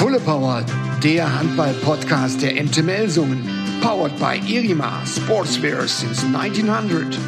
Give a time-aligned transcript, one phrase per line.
[0.00, 0.64] Fulle Power,
[1.04, 3.46] der Handball-Podcast der MT Melsungen.
[3.82, 7.18] Powered by Irima Sportswear since 1900.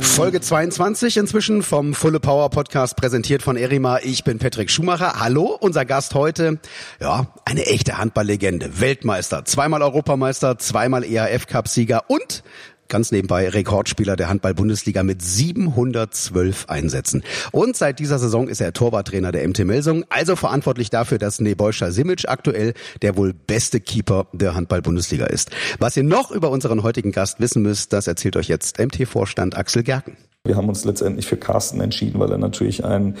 [0.00, 3.98] Folge 22 inzwischen vom Fulle Power Podcast präsentiert von Erima.
[3.98, 5.18] Ich bin Patrick Schumacher.
[5.18, 6.60] Hallo, unser Gast heute,
[7.00, 12.44] ja, eine echte Handballlegende, Weltmeister, zweimal Europameister, zweimal EAF Cup Sieger und
[12.88, 17.22] ganz nebenbei Rekordspieler der Handball-Bundesliga mit 712 Einsätzen.
[17.52, 21.90] Und seit dieser Saison ist er Torwarttrainer der MT Melsung, also verantwortlich dafür, dass Nebojša
[21.90, 25.50] Simic aktuell der wohl beste Keeper der Handball-Bundesliga ist.
[25.78, 29.82] Was ihr noch über unseren heutigen Gast wissen müsst, das erzählt euch jetzt MT-Vorstand Axel
[29.82, 30.16] Gerken.
[30.44, 33.16] Wir haben uns letztendlich für Carsten entschieden, weil er natürlich ein,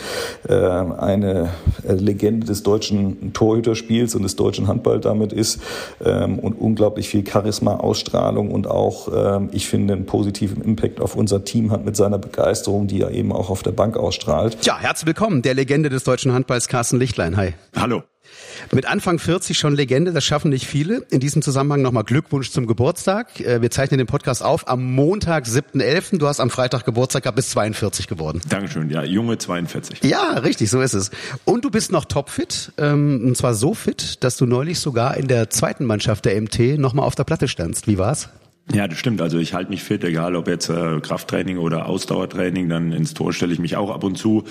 [0.48, 1.50] äh, eine
[1.84, 5.60] Legende des deutschen Torhüterspiels und des deutschen Handball damit ist
[6.02, 11.16] ähm, und unglaublich viel Charisma, Ausstrahlung und auch, ähm, ich finde, einen positiven Impact auf
[11.16, 14.64] unser Team hat mit seiner Begeisterung, die er eben auch auf der Bank ausstrahlt.
[14.64, 17.36] Ja, herzlich willkommen, der Legende des deutschen Handballs, Carsten Lichtlein.
[17.36, 17.54] Hi.
[17.76, 18.04] Hallo.
[18.72, 21.04] Mit Anfang 40 schon Legende, das schaffen nicht viele.
[21.10, 23.40] In diesem Zusammenhang nochmal Glückwunsch zum Geburtstag.
[23.40, 26.18] Äh, wir zeichnen den Podcast auf am Montag, 7.11.
[26.18, 28.40] Du hast am Freitag Geburtstag gehabt, bist 42 geworden.
[28.48, 30.02] Dankeschön, ja, junge 42.
[30.02, 31.10] Ja, richtig, so ist es.
[31.44, 35.28] Und du bist noch topfit, ähm, und zwar so fit, dass du neulich sogar in
[35.28, 37.86] der zweiten Mannschaft der MT nochmal auf der Platte standst.
[37.86, 38.28] Wie war's?
[38.72, 39.22] Ja, das stimmt.
[39.22, 43.32] Also ich halte mich fit, egal ob jetzt äh, Krafttraining oder Ausdauertraining, dann ins Tor
[43.32, 44.44] stelle ich mich auch ab und zu.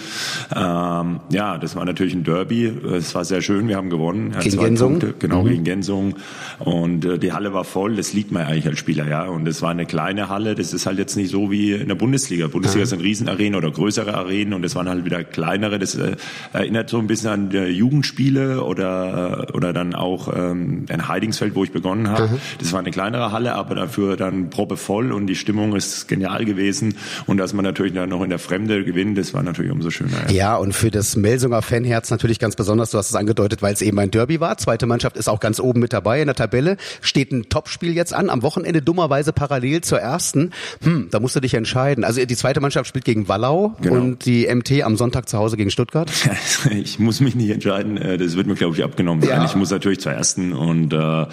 [0.55, 2.65] Ähm, ja, das war natürlich ein Derby.
[2.65, 4.31] Es war sehr schön, wir haben gewonnen.
[4.33, 4.99] Ja, gegen Gensung?
[4.99, 5.49] Punkte, genau, mhm.
[5.49, 6.15] gegen Gensung.
[6.57, 9.25] Und äh, die Halle war voll, das liegt mir eigentlich als Spieler, ja.
[9.25, 11.95] Und es war eine kleine Halle, das ist halt jetzt nicht so wie in der
[11.95, 12.47] Bundesliga.
[12.47, 12.89] Bundesliga mhm.
[12.89, 15.77] sind Riesenarenen oder größere Arenen und es waren halt wieder kleinere.
[15.77, 16.15] Das äh,
[16.53, 21.53] erinnert so ein bisschen an äh, Jugendspiele oder, äh, oder dann auch ähm, ein Heidingsfeld,
[21.53, 22.29] wo ich begonnen habe.
[22.29, 22.39] Mhm.
[22.57, 26.45] Das war eine kleinere Halle, aber dafür dann Probe voll und die Stimmung ist genial
[26.45, 26.95] gewesen.
[27.25, 30.29] Und dass man natürlich dann noch in der Fremde gewinnt, das war natürlich umso schöner.
[30.29, 33.73] Ja, ja und für das Melsunger Fanherz natürlich ganz besonders, du hast es angedeutet, weil
[33.73, 34.57] es eben ein Derby war.
[34.57, 36.77] Zweite Mannschaft ist auch ganz oben mit dabei in der Tabelle.
[37.01, 40.51] Steht ein Topspiel jetzt an, am Wochenende dummerweise parallel zur ersten.
[40.83, 42.03] Hm, da musst du dich entscheiden.
[42.03, 43.95] Also die zweite Mannschaft spielt gegen Wallau genau.
[43.95, 46.11] und die MT am Sonntag zu Hause gegen Stuttgart.
[46.71, 49.27] ich muss mich nicht entscheiden, äh, das wird mir, glaube ich, abgenommen.
[49.27, 49.43] Ja.
[49.45, 51.25] Ich muss natürlich zur ersten und äh,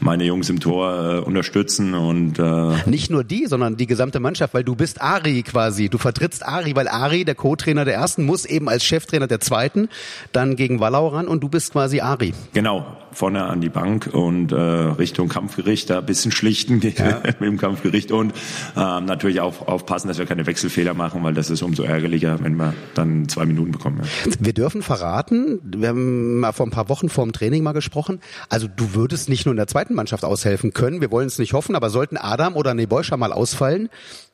[0.00, 4.20] meine Jungs im Tor äh, unterstützen und und äh nicht nur die, sondern die gesamte
[4.20, 5.88] Mannschaft, weil du bist Ari quasi.
[5.88, 9.88] Du vertrittst Ari, weil Ari, der Co-Trainer der ersten, muss eben als Cheftrainer der zweiten
[10.32, 12.34] dann gegen Wallau ran und du bist quasi Ari.
[12.52, 17.20] Genau, vorne an die Bank und äh, Richtung Kampfgericht, da ein bisschen schlichten ja.
[17.24, 18.32] mit dem Kampfgericht und
[18.76, 22.56] äh, natürlich auch aufpassen, dass wir keine Wechselfehler machen, weil das ist umso ärgerlicher, wenn
[22.56, 24.00] wir dann zwei Minuten bekommen.
[24.02, 24.32] Ja.
[24.38, 28.20] Wir dürfen verraten, wir haben mal vor ein paar Wochen vor dem Training mal gesprochen,
[28.48, 31.52] also du würdest nicht nur in der zweiten Mannschaft aushelfen können, wir wollen es nicht
[31.52, 33.88] hoffen, aber sollten Adam oder Nebojša mal ausfallen,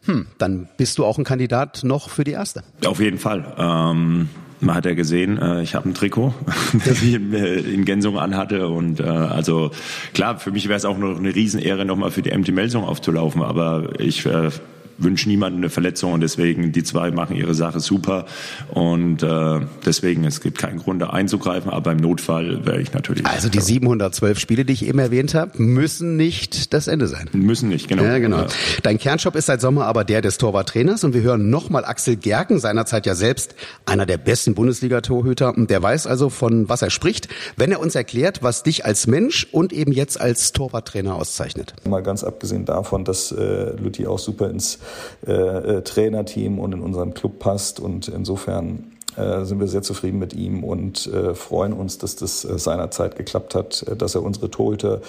[0.06, 2.62] hm, dann bist du auch ein Kandidat noch für die erste.
[2.86, 3.54] Auf jeden Fall.
[3.58, 4.28] Ähm
[4.60, 6.34] man hat ja gesehen, äh, ich habe ein Trikot,
[6.84, 8.66] das ich in Gensung anhatte.
[8.66, 9.70] Und äh, also
[10.14, 13.42] klar, für mich wäre es auch noch eine Riesenehre, nochmal für die MT Melsung aufzulaufen.
[13.42, 14.50] Aber ich äh,
[14.98, 18.26] wünsche niemandem eine Verletzung und deswegen die zwei machen ihre Sache super
[18.68, 23.24] und äh, deswegen es gibt keinen Grund da einzugreifen, aber im Notfall wäre ich natürlich.
[23.26, 27.30] Also die 712 Spiele, die ich eben erwähnt habe, müssen nicht das Ende sein.
[27.32, 28.02] Müssen nicht, genau.
[28.02, 28.46] Ja, genau.
[28.82, 32.58] Dein Kernjob ist seit Sommer aber der des Torwarttrainers und wir hören nochmal Axel Gerken,
[32.58, 33.54] seinerzeit ja selbst
[33.86, 37.94] einer der besten Bundesliga-Torhüter und der weiß also von was er spricht, wenn er uns
[37.94, 41.74] erklärt, was dich als Mensch und eben jetzt als Torwarttrainer auszeichnet.
[41.88, 44.78] Mal ganz abgesehen davon, dass äh, Lütti auch super ins
[45.26, 47.80] äh, äh, Trainerteam und in unseren Club passt.
[47.80, 48.97] Und insofern
[49.44, 53.54] sind wir sehr zufrieden mit ihm und äh, freuen uns, dass das äh, seinerzeit geklappt
[53.54, 55.00] hat, äh, dass er unsere Torhüter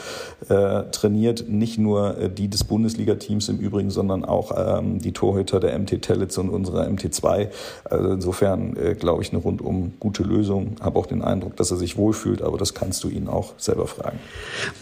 [0.50, 1.48] äh, trainiert.
[1.48, 6.02] Nicht nur äh, die des Bundesliga-Teams im Übrigen, sondern auch ähm, die Torhüter der MT
[6.02, 7.50] Tellitz und unserer MT2.
[7.86, 10.76] Also insofern äh, glaube ich eine rundum gute Lösung.
[10.82, 13.88] Habe auch den Eindruck, dass er sich wohlfühlt, aber das kannst du ihn auch selber
[13.88, 14.20] fragen.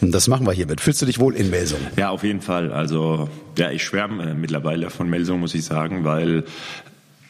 [0.01, 0.81] Das machen wir hiermit.
[0.81, 1.79] Fühlst du dich wohl in Melsung?
[1.95, 2.71] Ja, auf jeden Fall.
[2.71, 6.43] Also ja, ich schwärme mittlerweile von Melsung, muss ich sagen, weil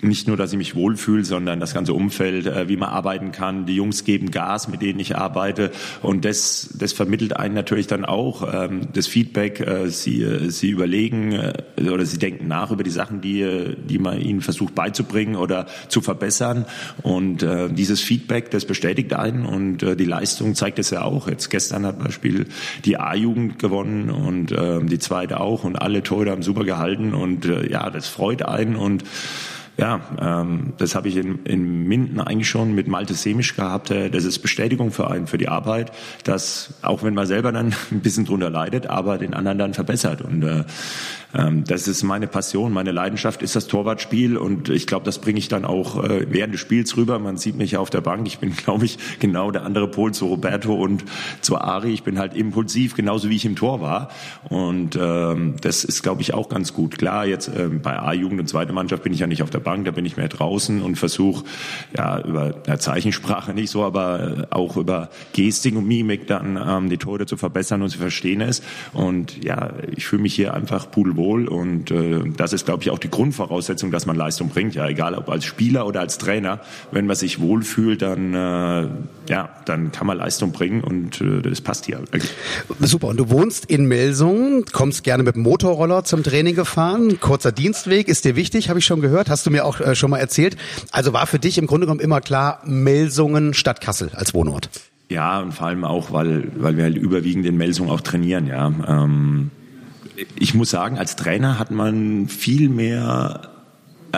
[0.02, 3.66] nicht nur, dass ich mich wohlfühle, sondern das ganze Umfeld, äh, wie man arbeiten kann.
[3.66, 5.72] Die Jungs geben Gas, mit denen ich arbeite.
[6.02, 9.60] Und das, das vermittelt einen natürlich dann auch ähm, das Feedback.
[9.60, 13.98] Äh, sie, äh, sie überlegen äh, oder sie denken nach über die Sachen, die, die
[13.98, 16.66] man ihnen versucht beizubringen oder zu verbessern.
[17.02, 21.28] Und äh, dieses Feedback, das bestätigt einen und äh, die Leistung zeigt es ja auch.
[21.28, 22.46] Jetzt gestern hat Beispiel
[22.86, 27.46] die A-Jugend gewonnen und äh, die zweite auch und alle Tore haben super gehalten und
[27.46, 29.04] äh, ja, das freut einen und
[29.78, 33.92] ja, ähm, das habe ich in, in Minden eigentlich schon mit Malte Semisch gehabt.
[33.92, 35.92] Äh, das ist Bestätigung für einen, für die Arbeit,
[36.24, 40.22] dass auch wenn man selber dann ein bisschen drunter leidet, aber den anderen dann verbessert.
[40.22, 40.64] Und äh,
[41.36, 45.38] ähm, das ist meine Passion, meine Leidenschaft ist das Torwartspiel und ich glaube, das bringe
[45.38, 47.20] ich dann auch äh, während des Spiels rüber.
[47.20, 48.26] Man sieht mich auf der Bank.
[48.26, 51.04] Ich bin, glaube ich, genau der andere Pol zu Roberto und
[51.42, 51.92] zu Ari.
[51.92, 54.10] Ich bin halt impulsiv, genauso wie ich im Tor war.
[54.50, 56.98] Und ähm, das ist, glaube ich, auch ganz gut.
[56.98, 59.67] Klar, jetzt äh, bei A-Jugend und zweite Mannschaft bin ich ja nicht auf der Bank,
[59.68, 61.46] da bin ich mehr draußen und versuche
[61.96, 66.90] ja über ja, Zeichensprache nicht so, aber äh, auch über Gestik und Mimik dann ähm,
[66.90, 68.64] die Tore zu verbessern und zu verstehen ist.
[68.94, 71.48] Und ja, ich fühle mich hier einfach pudelwohl wohl.
[71.48, 74.76] Und äh, das ist, glaube ich, auch die Grundvoraussetzung, dass man Leistung bringt.
[74.76, 76.60] Ja, egal ob als Spieler oder als Trainer.
[76.92, 78.88] Wenn man sich wohlfühlt, dann äh,
[79.30, 82.00] ja, dann kann man Leistung bringen und äh, das passt hier.
[82.80, 83.08] Super.
[83.08, 87.20] Und du wohnst in Melsungen, kommst gerne mit dem Motorroller zum Training gefahren.
[87.20, 89.30] Kurzer Dienstweg ist dir wichtig, habe ich schon gehört.
[89.30, 90.56] Hast du mir auch äh, schon mal erzählt.
[90.92, 94.70] Also war für dich im Grunde genommen immer klar Melsungen statt Kassel als Wohnort.
[95.10, 98.72] Ja, und vor allem auch, weil, weil wir halt überwiegend in Melsungen auch trainieren, ja.
[98.88, 99.52] Ähm,
[100.36, 103.50] ich muss sagen, als Trainer hat man viel mehr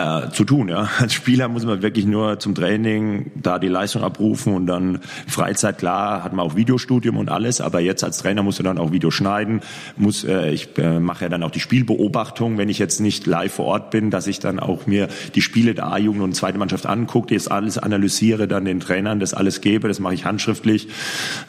[0.00, 0.68] äh, zu tun.
[0.68, 0.88] Ja.
[0.98, 5.78] Als Spieler muss man wirklich nur zum Training da die Leistung abrufen und dann Freizeit,
[5.78, 8.92] klar, hat man auch Videostudium und alles, aber jetzt als Trainer musst du dann auch
[8.92, 9.60] Video schneiden,
[9.96, 13.52] muss, äh, ich äh, mache ja dann auch die Spielbeobachtung, wenn ich jetzt nicht live
[13.52, 16.86] vor Ort bin, dass ich dann auch mir die Spiele der A-Jugend und zweite Mannschaft
[16.86, 20.88] angucke, das alles analysiere, dann den Trainern das alles gebe, das mache ich handschriftlich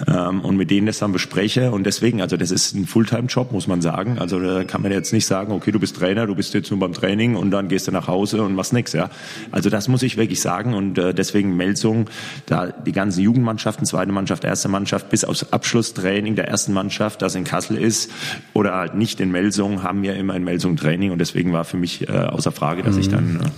[0.08, 3.68] ähm, und mit denen das dann bespreche und deswegen, also das ist ein Fulltime-Job, muss
[3.68, 6.54] man sagen, also da kann man jetzt nicht sagen, okay, du bist Trainer, du bist
[6.54, 9.10] jetzt nur beim Training und dann gehst du nach Hause und machst nix, ja.
[9.52, 12.10] Also das muss ich wirklich sagen und äh, deswegen Melsung,
[12.46, 17.36] da die ganzen Jugendmannschaften, zweite Mannschaft, erste Mannschaft, bis aufs Abschlusstraining der ersten Mannschaft, das
[17.36, 18.12] in Kassel ist
[18.54, 21.78] oder halt nicht in Melsung, haben wir immer ein Melsung Training und deswegen war für
[21.78, 23.02] mich äh, außer Frage, dass mhm.
[23.02, 23.52] ich dann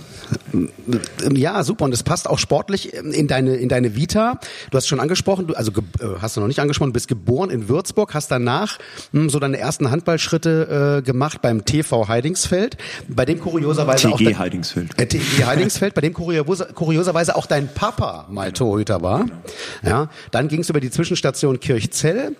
[0.52, 1.84] äh, ja, super.
[1.84, 4.38] Und es passt auch sportlich in deine, in deine Vita.
[4.70, 7.50] Du hast schon angesprochen, du, also äh, hast du noch nicht angesprochen, du bist geboren
[7.50, 8.78] in Würzburg, hast danach
[9.12, 12.76] mh, hm, so deine ersten Handballschritte äh, gemacht beim TV Heidingsfeld,
[13.08, 14.73] bei dem kurioserweise TG auch dein, Heidingsfeld.
[14.76, 19.26] Äh, TG Heidingsfeld, bei dem kurioserweise auch dein Papa mal Torhüter war.
[19.82, 22.36] Ja, dann ging es über die Zwischenstation Kirchzell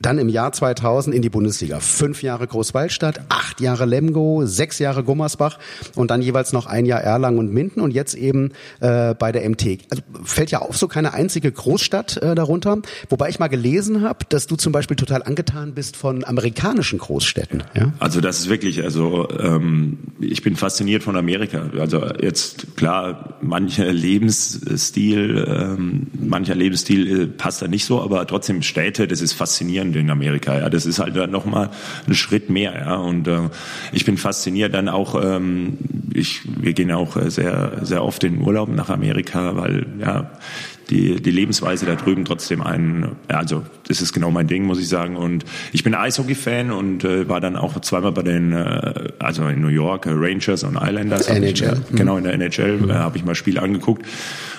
[0.00, 1.78] dann im Jahr 2000 in die Bundesliga.
[1.80, 5.58] Fünf Jahre Großwaldstadt, acht Jahre Lemgo, sechs Jahre Gummersbach
[5.94, 9.48] und dann jeweils noch ein Jahr Erlangen und Minden und jetzt eben äh, bei der
[9.48, 9.78] MT.
[9.90, 12.78] Also fällt ja auf so keine einzige Großstadt äh, darunter.
[13.10, 17.62] Wobei ich mal gelesen habe, dass du zum Beispiel total angetan bist von amerikanischen Großstädten.
[17.74, 17.92] Ja?
[17.98, 21.70] Also das ist wirklich, also ähm, ich bin fasziniert von Amerika.
[21.78, 28.62] Also jetzt klar, mancher Lebensstil, ähm, mancher Lebensstil äh, passt da nicht so, aber trotzdem
[28.62, 30.58] Städte, das ist faszinierend England, in Amerika.
[30.58, 31.70] Ja, das ist halt dann noch mal
[32.06, 32.74] ein Schritt mehr.
[32.74, 33.48] Ja, und äh,
[33.92, 35.20] ich bin fasziniert dann auch.
[35.22, 35.78] Ähm,
[36.12, 40.30] ich, wir gehen auch sehr, sehr oft in Urlaub nach Amerika, weil ja
[40.90, 44.88] die, die Lebensweise da drüben trotzdem ein, also das ist genau mein Ding, muss ich
[44.88, 45.16] sagen.
[45.16, 49.60] Und ich bin Eishockey-Fan und äh, war dann auch zweimal bei den, äh, also in
[49.60, 51.28] New York, äh, Rangers und Islanders.
[51.28, 51.44] NHL.
[51.44, 52.90] Ich, äh, genau, in der NHL mhm.
[52.90, 54.04] äh, habe ich mal Spiele angeguckt.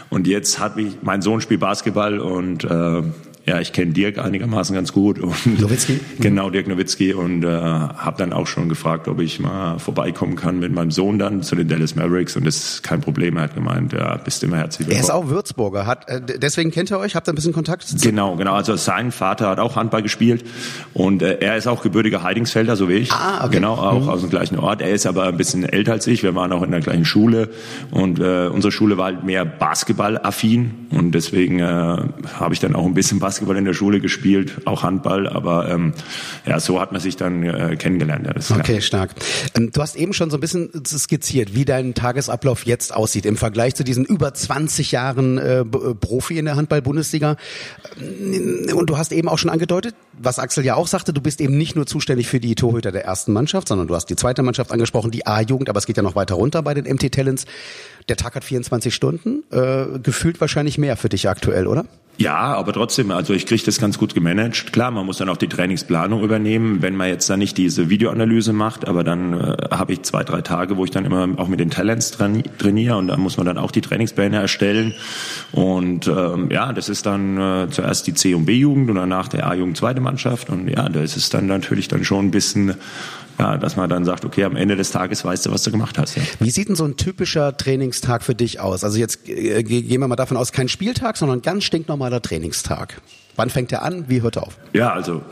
[0.10, 3.01] Und jetzt hat mich, mein Sohn spielt Basketball und äh,
[3.45, 5.19] ja, ich kenne Dirk einigermaßen ganz gut.
[5.19, 5.99] Und Nowitzki?
[6.19, 7.13] Genau, Dirk Nowitzki.
[7.13, 11.17] Und äh, habe dann auch schon gefragt, ob ich mal vorbeikommen kann mit meinem Sohn
[11.17, 12.35] dann zu den Dallas Mavericks.
[12.38, 13.38] Und das ist kein Problem.
[13.38, 15.01] Er hat gemeint, ja, bist immer herzlich willkommen.
[15.01, 15.88] Er ist auch Würzburger.
[15.88, 17.15] Hat, äh, deswegen kennt ihr euch?
[17.15, 17.88] Habt ihr ein bisschen Kontakt?
[18.01, 18.53] Genau, genau.
[18.53, 20.45] Also sein Vater hat auch Handball gespielt.
[20.94, 23.11] Und äh, er ist auch gebürtiger Heidingsfelder, so wie ich.
[23.11, 23.55] Ah, okay.
[23.55, 24.09] Genau, auch mhm.
[24.09, 24.81] aus dem gleichen Ort.
[24.81, 26.21] Er ist aber ein bisschen älter als ich.
[26.21, 27.49] Wir waren auch in der gleichen Schule.
[27.89, 30.87] Und äh, unsere Schule war halt mehr Basketball-affin.
[30.91, 34.52] Und deswegen äh, habe ich dann auch ein bisschen Basketball Basketball in der Schule gespielt,
[34.66, 35.94] auch Handball, aber ähm,
[36.45, 38.28] ja, so hat man sich dann äh, kennengelernt.
[38.28, 39.11] Ja, okay, stark.
[39.56, 43.38] Ähm, du hast eben schon so ein bisschen skizziert, wie dein Tagesablauf jetzt aussieht im
[43.38, 47.38] Vergleich zu diesen über 20 Jahren äh, Profi in der Handball-Bundesliga.
[48.02, 51.40] Ähm, und du hast eben auch schon angedeutet, was Axel ja auch sagte, du bist
[51.40, 54.44] eben nicht nur zuständig für die Torhüter der ersten Mannschaft, sondern du hast die zweite
[54.44, 57.45] Mannschaft angesprochen, die A-Jugend, aber es geht ja noch weiter runter bei den MT Talents.
[58.11, 61.85] Der Tag hat 24 Stunden, äh, gefühlt wahrscheinlich mehr für dich aktuell, oder?
[62.18, 64.73] Ja, aber trotzdem, also ich kriege das ganz gut gemanagt.
[64.73, 68.51] Klar, man muss dann auch die Trainingsplanung übernehmen, wenn man jetzt dann nicht diese Videoanalyse
[68.51, 71.61] macht, aber dann äh, habe ich zwei, drei Tage, wo ich dann immer auch mit
[71.61, 74.94] den Talents trainiere und da muss man dann auch die Trainingspläne erstellen.
[75.53, 79.47] Und ähm, ja, das ist dann äh, zuerst die C- und B-Jugend und danach der
[79.47, 80.49] A-Jugend zweite Mannschaft.
[80.49, 82.75] Und ja, das ist dann natürlich dann schon ein bisschen
[83.42, 85.98] ja, dass man dann sagt, okay, am Ende des Tages weißt du, was du gemacht
[85.98, 86.16] hast.
[86.16, 86.21] Ja.
[86.40, 88.83] Wie sieht denn so ein typischer Trainingstag für dich aus?
[88.83, 93.02] Also jetzt äh, gehen wir mal davon aus, kein Spieltag, sondern ein ganz stinknormaler Trainingstag.
[93.36, 94.06] Wann fängt er an?
[94.10, 94.57] Wie hört er auf?
[94.74, 95.24] Ja, also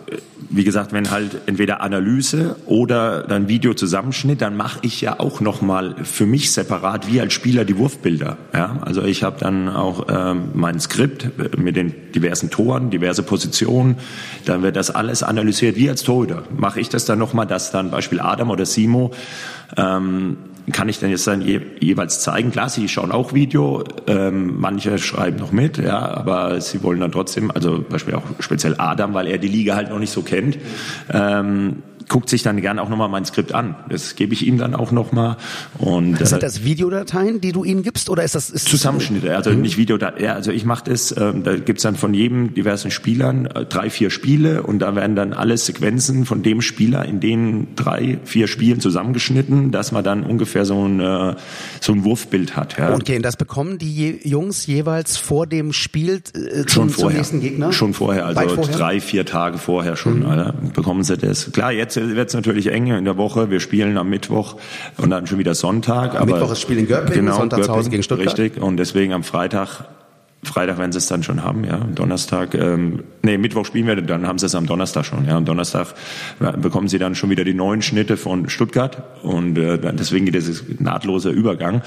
[0.49, 5.95] wie gesagt, wenn halt entweder Analyse oder dann Videozusammenschnitt, dann mache ich ja auch nochmal
[6.03, 8.37] für mich separat wie als Spieler die Wurfbilder.
[8.53, 13.97] Ja, also ich habe dann auch ähm, mein Skript mit den diversen Toren, diverse Positionen.
[14.45, 16.43] Dann wird das alles analysiert wie als Torhüter.
[16.55, 19.11] Mache ich das dann nochmal, dass dann Beispiel Adam oder Simo
[19.77, 20.37] ähm,
[20.71, 22.51] kann ich dann jetzt dann je, jeweils zeigen.
[22.51, 27.11] Klar, sie schauen auch Video, ähm, manche schreiben noch mit, ja, aber sie wollen dann
[27.11, 30.57] trotzdem, also Beispiel auch speziell Adam, weil er die Liga halt noch nicht so kennt,
[31.11, 33.75] ähm, guckt sich dann gerne auch nochmal mein Skript an.
[33.87, 35.37] Das gebe ich ihm dann auch nochmal.
[35.77, 39.35] Und, Sind äh, das Videodateien, die du ihm gibst, oder ist das ist Zusammenschnitte?
[39.35, 39.61] Also mhm.
[39.61, 40.25] nicht Videodateien.
[40.25, 41.11] Ja, also ich mache das.
[41.11, 45.15] Äh, da gibt's dann von jedem diversen Spielern äh, drei, vier Spiele und da werden
[45.15, 50.23] dann alle Sequenzen von dem Spieler in den drei, vier Spielen zusammengeschnitten, dass man dann
[50.23, 51.35] ungefähr so ein äh,
[51.79, 52.77] so ein Wurfbild hat.
[52.77, 52.95] Ja.
[52.95, 57.71] Okay, und das bekommen die Jungs jeweils vor dem Spiel äh, zum, zum, nächsten Gegner?
[57.71, 58.75] Schon vorher, also vorher?
[58.75, 60.21] drei, vier Tage vorher schon.
[60.21, 60.71] Mhm.
[60.73, 61.51] Bekommen sie das.
[61.51, 63.49] Klar, jetzt wird es natürlich eng in der Woche.
[63.49, 64.55] Wir spielen am Mittwoch
[64.97, 66.15] und dann schon wieder Sonntag.
[66.15, 68.39] Am aber Mittwoch ist Spiel in Göppingen, genau, Sonntag Göppingen, zu Hause gegen Stuttgart.
[68.39, 69.85] Richtig, und deswegen am Freitag
[70.41, 71.79] Freitag werden sie es dann schon haben, ja.
[71.79, 75.35] Donnerstag, ähm, nee, Mittwoch spielen wir, dann haben sie es am Donnerstag schon, ja.
[75.35, 75.87] Am Donnerstag
[76.61, 80.63] bekommen sie dann schon wieder die neuen Schnitte von Stuttgart und äh, deswegen geht es
[80.79, 81.81] nahtloser Übergang.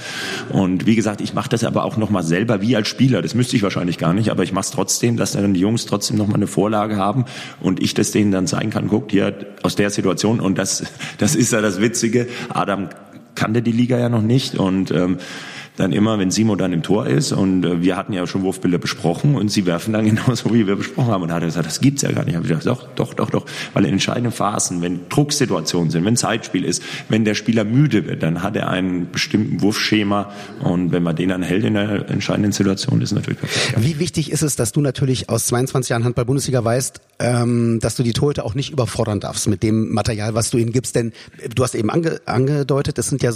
[0.50, 3.22] Und wie gesagt, ich mache das aber auch nochmal selber wie als Spieler.
[3.22, 5.86] Das müsste ich wahrscheinlich gar nicht, aber ich mache es trotzdem, dass dann die Jungs
[5.86, 7.24] trotzdem nochmal eine Vorlage haben
[7.60, 10.84] und ich das denen dann zeigen kann, guckt hier aus der Situation und das,
[11.18, 12.28] das ist ja das Witzige.
[12.50, 12.90] Adam
[13.34, 15.16] kannte die Liga ja noch nicht und ähm,
[15.76, 18.78] dann immer, wenn Simo dann im Tor ist und äh, wir hatten ja schon Wurfbilder
[18.78, 21.22] besprochen und sie werfen dann genauso, wie wir besprochen haben.
[21.22, 22.36] Und da hat er gesagt, das gibt's ja gar nicht.
[22.36, 23.46] Hab ich gesagt, doch, doch, doch, doch.
[23.72, 28.22] Weil in entscheidenden Phasen, wenn Drucksituationen sind, wenn Zeitspiel ist, wenn der Spieler müde wird,
[28.22, 32.52] dann hat er einen bestimmten Wurfschema und wenn man den dann hält in der entscheidenden
[32.52, 33.76] Situation, ist natürlich perfekt.
[33.76, 33.82] Ja.
[33.82, 38.02] Wie wichtig ist es, dass du natürlich aus 22 Jahren Handball-Bundesliga weißt, ähm, dass du
[38.02, 40.96] die Torhüter auch nicht überfordern darfst mit dem Material, was du ihnen gibst?
[40.96, 41.12] Denn
[41.54, 43.32] du hast eben ange angedeutet, es sind ja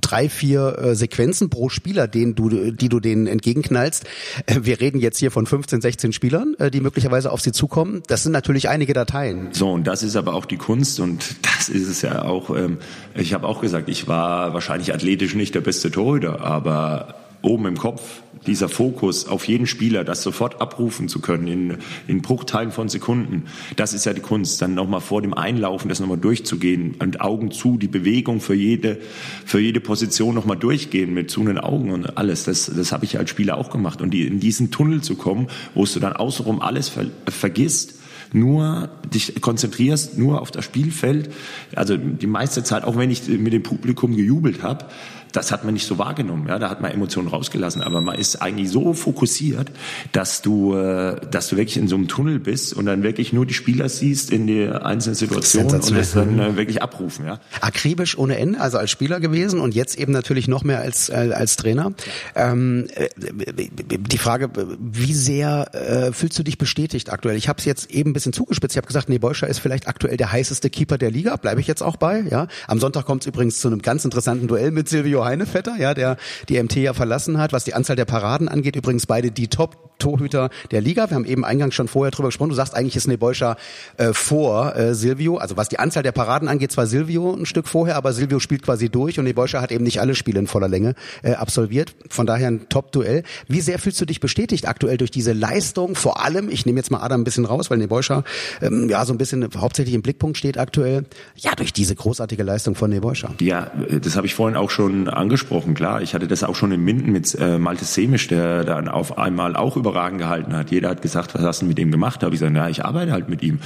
[0.00, 4.04] drei, vier äh, Sequenzen pro Spieler, den du, die du denen entgegenknallst.
[4.46, 8.02] Äh, wir reden jetzt hier von 15, 16 Spielern, äh, die möglicherweise auf sie zukommen.
[8.06, 9.48] Das sind natürlich einige Dateien.
[9.52, 12.50] So, und das ist aber auch die Kunst und das ist es ja auch.
[12.50, 12.78] Ähm,
[13.14, 17.76] ich habe auch gesagt, ich war wahrscheinlich athletisch nicht der beste Torhüter, aber oben im
[17.76, 22.88] Kopf dieser Fokus auf jeden Spieler, das sofort abrufen zu können in, in Bruchteilen von
[22.88, 23.44] Sekunden,
[23.76, 24.62] das ist ja die Kunst.
[24.62, 28.98] Dann nochmal vor dem Einlaufen das nochmal durchzugehen und Augen zu, die Bewegung für jede,
[29.44, 32.44] für jede Position nochmal durchgehen mit zu den Augen und alles.
[32.44, 34.00] Das, das habe ich als Spieler auch gemacht.
[34.00, 37.94] Und die, in diesen Tunnel zu kommen, wo du dann außenrum alles ver, vergisst,
[38.32, 41.30] nur dich konzentrierst, nur auf das Spielfeld.
[41.74, 44.86] Also die meiste Zeit, auch wenn ich mit dem Publikum gejubelt habe,
[45.32, 46.46] das hat man nicht so wahrgenommen.
[46.48, 49.70] Ja, da hat man Emotionen rausgelassen, aber man ist eigentlich so fokussiert,
[50.12, 53.46] dass du, äh, dass du wirklich in so einem Tunnel bist und dann wirklich nur
[53.46, 57.26] die Spieler siehst in der einzelnen Situation und es dann äh, wirklich abrufen.
[57.26, 57.40] Ja.
[57.60, 61.32] Akribisch ohne Ende, also als Spieler gewesen und jetzt eben natürlich noch mehr als äh,
[61.34, 61.92] als Trainer.
[62.34, 67.36] Ähm, die Frage, wie sehr äh, fühlst du dich bestätigt aktuell?
[67.36, 68.74] Ich habe es jetzt eben ein bisschen zugespitzt.
[68.74, 71.36] Ich habe gesagt, nee, Beuscher ist vielleicht aktuell der heißeste Keeper der Liga.
[71.36, 72.24] Bleibe ich jetzt auch bei.
[72.30, 75.94] Ja, am Sonntag kommt es übrigens zu einem ganz interessanten Duell mit Silvio Heinevetter, ja,
[75.94, 76.16] der
[76.48, 77.52] die MT ja verlassen hat.
[77.52, 81.10] Was die Anzahl der Paraden angeht, übrigens beide die Top-Torhüter der Liga.
[81.10, 82.50] Wir haben eben eingangs schon vorher drüber gesprochen.
[82.50, 83.56] Du sagst, eigentlich ist Nebojscha
[83.96, 85.36] äh, vor äh, Silvio.
[85.36, 88.62] Also was die Anzahl der Paraden angeht, zwar Silvio ein Stück vorher, aber Silvio spielt
[88.62, 91.94] quasi durch und Nebojscha hat eben nicht alle Spiele in voller Länge äh, absolviert.
[92.08, 93.22] Von daher ein Top-Duell.
[93.48, 95.94] Wie sehr fühlst du dich bestätigt aktuell durch diese Leistung?
[95.94, 98.24] Vor allem, ich nehme jetzt mal Adam ein bisschen raus, weil Nebojscha
[98.62, 101.04] ähm, ja so ein bisschen hauptsächlich im Blickpunkt steht aktuell.
[101.36, 103.34] Ja, durch diese großartige Leistung von Nebojscha.
[103.40, 103.70] Ja,
[104.02, 106.02] das habe ich vorhin auch schon angesprochen, klar.
[106.02, 109.56] Ich hatte das auch schon in Minden mit äh, Malte Semisch, der dann auf einmal
[109.56, 110.70] auch überragend gehalten hat.
[110.70, 112.22] Jeder hat gesagt, was hast du mit dem gemacht?
[112.22, 113.60] Da habe ich gesagt, ja, ich arbeite halt mit ihm.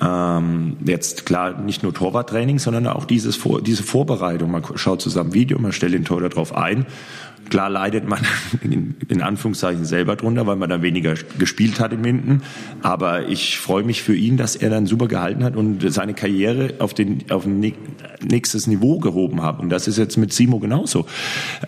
[0.00, 4.50] Ähm, jetzt klar, nicht nur Torwarttraining, sondern auch dieses diese Vorbereitung.
[4.50, 6.86] Man schaut zusammen Video, man stellt den Tor darauf ein
[7.52, 8.20] Klar leidet man
[8.62, 12.40] in, in, Anführungszeichen selber drunter, weil man dann weniger gespielt hat im Hinten.
[12.80, 16.72] Aber ich freue mich für ihn, dass er dann super gehalten hat und seine Karriere
[16.78, 17.60] auf, den, auf ein
[18.24, 19.60] nächstes Niveau gehoben hat.
[19.60, 21.04] Und das ist jetzt mit Simo genauso.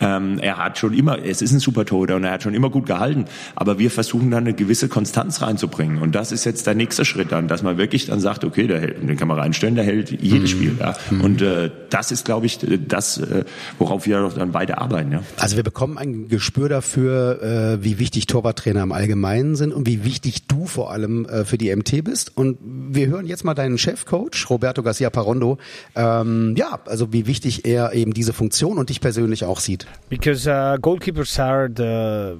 [0.00, 2.70] Ähm, er hat schon immer, es ist ein super Torhüter und er hat schon immer
[2.70, 3.26] gut gehalten.
[3.54, 5.98] Aber wir versuchen dann eine gewisse Konstanz reinzubringen.
[5.98, 8.80] Und das ist jetzt der nächste Schritt dann, dass man wirklich dann sagt, okay, der
[8.80, 10.56] hält, den kann man reinstellen, der hält jedes mhm.
[10.56, 10.76] Spiel.
[10.80, 10.94] Ja.
[11.10, 11.20] Mhm.
[11.20, 13.44] Und äh, das ist, glaube ich, das, äh,
[13.78, 15.12] worauf wir dann weiter arbeiten.
[15.12, 15.22] Ja.
[15.36, 20.04] Also wir bekommen ein Gespür dafür, äh, wie wichtig Torwarttrainer im Allgemeinen sind und wie
[20.04, 22.36] wichtig du vor allem äh, für die MT bist.
[22.36, 25.58] Und wir hören jetzt mal deinen Chefcoach, Roberto Garcia Parondo,
[25.96, 29.86] ähm, ja, also wie wichtig er eben diese Funktion und dich persönlich auch sieht.
[30.08, 32.38] Because uh, goalkeepers are the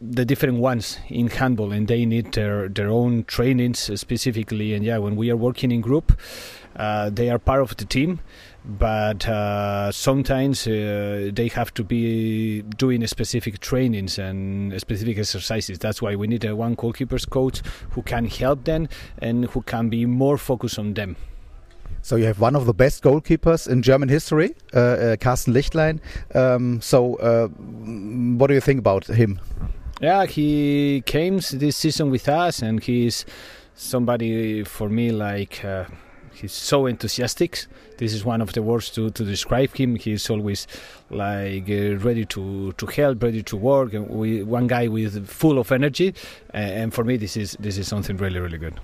[0.00, 4.74] the different ones in handball, and they need their their own trainings specifically.
[4.74, 6.16] And yeah, when we are working in group,
[6.76, 8.20] uh, they are part of the team,
[8.64, 15.78] but uh, sometimes uh, they have to be doing specific trainings and specific exercises.
[15.78, 18.88] That's why we need a one goalkeepers coach who can help them
[19.18, 21.16] and who can be more focused on them.
[22.02, 26.00] So you have one of the best goalkeepers in German history, uh, uh, Carsten Lichtlein.
[26.34, 29.40] Um, so uh, what do you think about him?
[30.00, 33.26] Yeah, he came this season with us, and he's
[33.74, 35.84] somebody for me like uh,
[36.32, 37.66] he's so enthusiastic.
[38.00, 39.94] This is one of the words to, to describe him.
[39.96, 40.66] He's always
[41.10, 45.58] like uh, ready to, to help, ready to work, and we, one guy with full
[45.58, 46.14] of energy.
[46.54, 48.80] and for me, this is this is something really really good.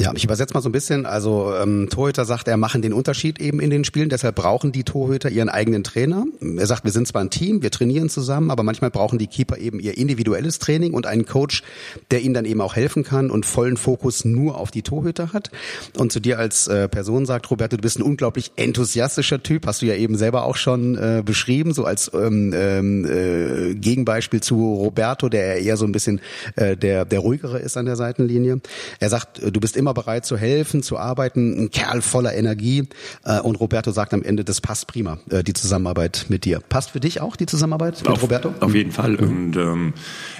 [0.00, 1.06] Ja, ich übersetze mal so ein bisschen.
[1.06, 4.08] Also ähm, Torhüter sagt, er machen den Unterschied eben in den Spielen.
[4.08, 6.24] Deshalb brauchen die Torhüter ihren eigenen Trainer.
[6.56, 9.58] Er sagt, wir sind zwar ein Team, wir trainieren zusammen, aber manchmal brauchen die Keeper
[9.58, 11.62] eben ihr individuelles Training und einen Coach,
[12.10, 15.50] der ihnen dann eben auch helfen kann und vollen Fokus nur auf die Torhüter hat.
[15.96, 19.66] Und zu dir als äh, Person sagt Roberto, du bist ein unglaublich enthusiastischer Typ.
[19.66, 24.40] Hast du ja eben selber auch schon äh, beschrieben, so als ähm, ähm äh, Gegenbeispiel
[24.40, 26.20] zu Roberto, der eher so ein bisschen
[26.56, 28.60] äh, der der ruhigere ist an der Seitenlinie.
[29.00, 32.88] Er sagt, du bist bist immer bereit zu helfen, zu arbeiten, ein Kerl voller Energie.
[33.22, 36.60] Äh, und Roberto sagt am Ende, das passt prima, äh, die Zusammenarbeit mit dir.
[36.66, 38.54] Passt für dich auch die Zusammenarbeit mit auf, Roberto?
[38.60, 39.16] Auf jeden Fall.
[39.16, 39.92] Und ähm,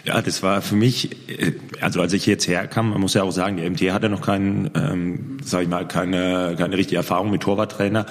[0.06, 3.30] ja, das war für mich, äh, also als ich jetzt herkam, man muss ja auch
[3.30, 7.42] sagen, der MT hatte noch keinen, ähm, sag ich mal, keine, keine richtige Erfahrung mit
[7.42, 8.06] Torwarttrainer.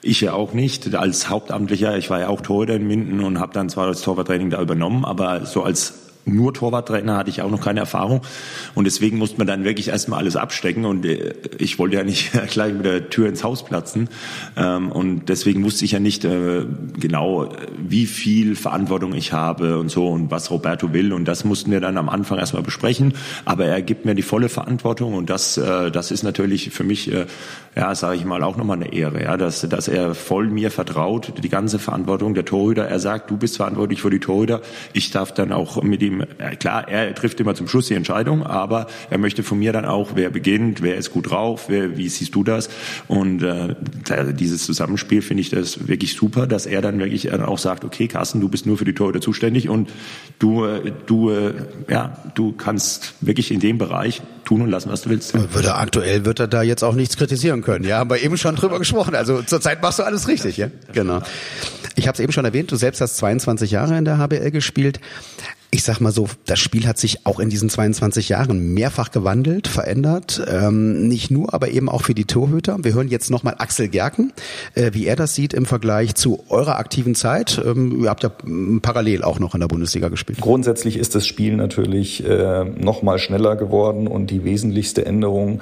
[0.00, 0.94] Ich ja auch nicht.
[0.94, 4.48] Als Hauptamtlicher, ich war ja auch Torhüter in Minden und habe dann zwar das Torwarttraining
[4.48, 8.22] da übernommen, aber so als nur Torwarttrainer hatte ich auch noch keine Erfahrung.
[8.74, 10.84] Und deswegen musste man dann wirklich erstmal alles abstecken.
[10.84, 14.08] Und äh, ich wollte ja nicht gleich mit der Tür ins Haus platzen.
[14.56, 16.64] Ähm, und deswegen wusste ich ja nicht äh,
[16.98, 21.12] genau, wie viel Verantwortung ich habe und so und was Roberto will.
[21.12, 23.14] Und das mussten wir dann am Anfang erstmal besprechen,
[23.44, 25.14] aber er gibt mir die volle Verantwortung.
[25.14, 27.10] Und das, äh, das ist natürlich für mich,
[27.76, 31.32] ja, sage ich mal, auch nochmal eine Ehre, ja, dass, dass er voll mir vertraut,
[31.42, 34.62] die ganze Verantwortung der Torhüter, er sagt, du bist verantwortlich für die Torhüter,
[34.92, 38.44] ich darf dann auch mit ihm ihm, klar, er trifft immer zum Schluss die Entscheidung,
[38.44, 42.08] aber er möchte von mir dann auch, wer beginnt, wer ist gut drauf, wer, wie
[42.08, 42.68] siehst du das?
[43.08, 43.74] Und äh,
[44.32, 48.40] dieses Zusammenspiel finde ich das wirklich super, dass er dann wirklich auch sagt, okay, Carsten,
[48.40, 49.90] du bist nur für die Torhüter zuständig und
[50.38, 51.54] du, äh, du, äh,
[51.88, 55.34] ja, du kannst wirklich in dem Bereich tun und lassen, was du willst.
[55.54, 57.84] Würde aktuell wird er da jetzt auch nichts kritisieren können.
[57.84, 59.14] Ja, haben wir eben schon drüber gesprochen.
[59.14, 60.68] Also zurzeit machst du alles richtig, ja?
[60.92, 61.22] Genau.
[61.96, 65.00] Ich habe es eben schon erwähnt, du selbst hast 22 Jahre in der HBL gespielt
[65.74, 69.66] ich sag mal so, das Spiel hat sich auch in diesen 22 Jahren mehrfach gewandelt,
[69.66, 70.40] verändert.
[70.48, 72.76] Ähm, nicht nur, aber eben auch für die Torhüter.
[72.82, 74.32] Wir hören jetzt nochmal Axel Gerken,
[74.76, 77.60] äh, wie er das sieht im Vergleich zu eurer aktiven Zeit.
[77.66, 78.30] Ähm, ihr habt ja
[78.82, 80.40] parallel auch noch in der Bundesliga gespielt.
[80.40, 85.60] Grundsätzlich ist das Spiel natürlich äh, nochmal schneller geworden und die wesentlichste Änderung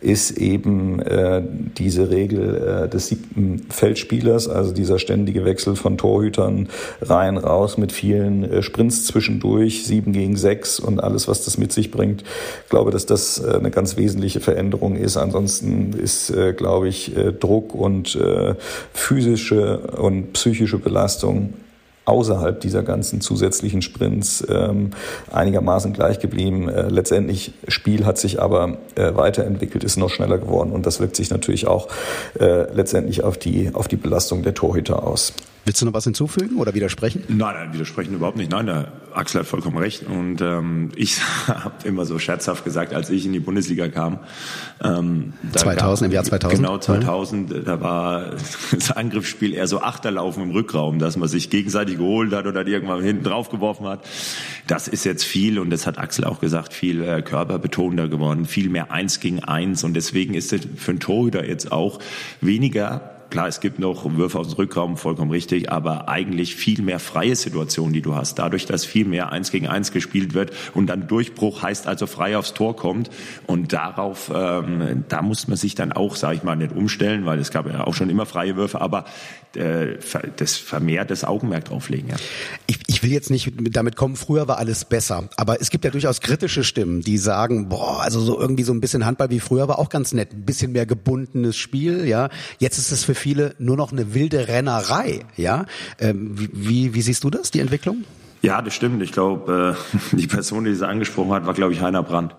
[0.00, 1.40] ist eben äh,
[1.78, 6.68] diese Regel äh, des siebten Feldspielers, also dieser ständige Wechsel von Torhütern
[7.00, 11.58] rein, raus mit vielen äh, Sprints zwischendurch durch, sieben gegen sechs und alles, was das
[11.58, 12.22] mit sich bringt.
[12.64, 15.16] Ich glaube, dass das äh, eine ganz wesentliche Veränderung ist.
[15.16, 18.18] Ansonsten ist, äh, glaube ich, äh, Druck und
[18.92, 21.54] physische und psychische Belastung
[22.04, 24.90] außerhalb dieser ganzen zusätzlichen Sprints ähm,
[25.30, 26.68] einigermaßen gleich geblieben.
[26.68, 31.16] Äh, letztendlich Spiel hat sich aber äh, weiterentwickelt, ist noch schneller geworden und das wirkt
[31.16, 31.88] sich natürlich auch
[32.38, 35.32] äh, letztendlich auf die auf die Belastung der Torhüter aus.
[35.64, 37.22] Willst du noch was hinzufügen oder widersprechen?
[37.28, 38.50] Nein, nein, widersprechen überhaupt nicht.
[38.50, 40.04] Nein, der Axel hat vollkommen recht.
[40.08, 44.18] Und ähm, ich habe immer so scherzhaft gesagt, als ich in die Bundesliga kam.
[44.82, 46.60] Ähm, 2000, gab, im Jahr 2000?
[46.60, 47.68] Genau, 2000.
[47.68, 48.30] Da war
[48.72, 53.02] das Angriffsspiel eher so Achterlaufen im Rückraum, dass man sich gegenseitig geholt hat oder irgendwann
[53.02, 54.00] hinten drauf geworfen hat.
[54.66, 58.68] Das ist jetzt viel, und das hat Axel auch gesagt, viel äh, körperbetonender geworden, viel
[58.68, 59.84] mehr Eins gegen Eins.
[59.84, 61.98] Und deswegen ist es für einen Torhüter jetzt auch
[62.40, 66.98] weniger Klar, es gibt noch Würfe aus dem Rückraum, vollkommen richtig, aber eigentlich viel mehr
[66.98, 68.38] freie Situationen, die du hast.
[68.38, 72.36] Dadurch, dass viel mehr eins gegen eins gespielt wird und dann Durchbruch heißt also frei
[72.36, 73.08] aufs Tor kommt
[73.46, 77.38] und darauf, ähm, da muss man sich dann auch, sage ich mal, nicht umstellen, weil
[77.38, 79.06] es gab ja auch schon immer freie Würfe, aber
[79.56, 79.98] äh,
[80.36, 82.10] das vermehrt das Augenmerk drauflegen.
[82.10, 82.16] Ja.
[82.66, 85.90] Ich, ich will jetzt nicht damit kommen, früher war alles besser, aber es gibt ja
[85.90, 89.68] durchaus kritische Stimmen, die sagen, boah, also so irgendwie so ein bisschen Handball wie früher
[89.68, 92.28] war auch ganz nett, ein bisschen mehr gebundenes Spiel, ja.
[92.58, 95.66] Jetzt ist es für viele nur noch eine wilde Rennerei, ja.
[95.98, 98.04] Ähm, wie, wie siehst du das, die Entwicklung?
[98.42, 99.02] Ja, das stimmt.
[99.02, 99.76] Ich glaube,
[100.12, 102.34] äh, die Person, die sie angesprochen hat, war, glaube ich, Heiner Brandt.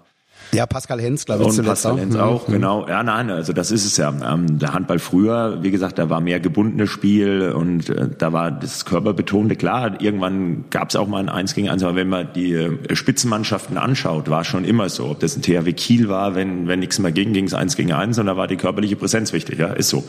[0.53, 2.53] Ja, Pascal Hens, glaube ich, und Pascal Hens auch, mhm.
[2.53, 2.87] genau.
[2.87, 4.09] Ja, nein, also das ist es ja.
[4.09, 8.51] Ähm, der Handball früher, wie gesagt, da war mehr gebundenes Spiel und äh, da war
[8.51, 9.55] das Körperbetonte.
[9.55, 12.95] Klar, irgendwann gab es auch mal ein Eins gegen Eins, aber wenn man die äh,
[12.95, 15.09] Spitzenmannschaften anschaut, war schon immer so.
[15.09, 17.91] Ob das ein THW Kiel war, wenn, wenn nichts mehr ging, ging es Eins gegen
[17.91, 20.03] Eins und da war die körperliche Präsenz wichtig, ja, ist so.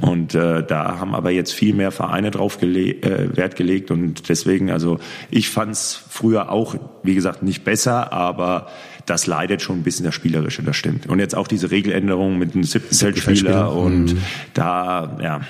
[0.00, 4.28] Und äh, da haben aber jetzt viel mehr Vereine drauf gele äh, Wert gelegt und
[4.28, 4.98] deswegen, also
[5.30, 8.66] ich fand es früher auch, wie gesagt, nicht besser, aber
[9.10, 11.08] das leidet schon ein bisschen das Spielerische, das stimmt.
[11.08, 14.18] Und jetzt auch diese Regeländerung mit dem siebten Feldspieler und mhm.
[14.54, 15.40] da, ja,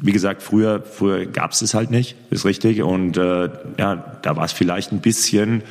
[0.00, 2.82] wie gesagt, früher, früher gab es es halt nicht, ist richtig.
[2.82, 5.62] Und äh, ja, da war es vielleicht ein bisschen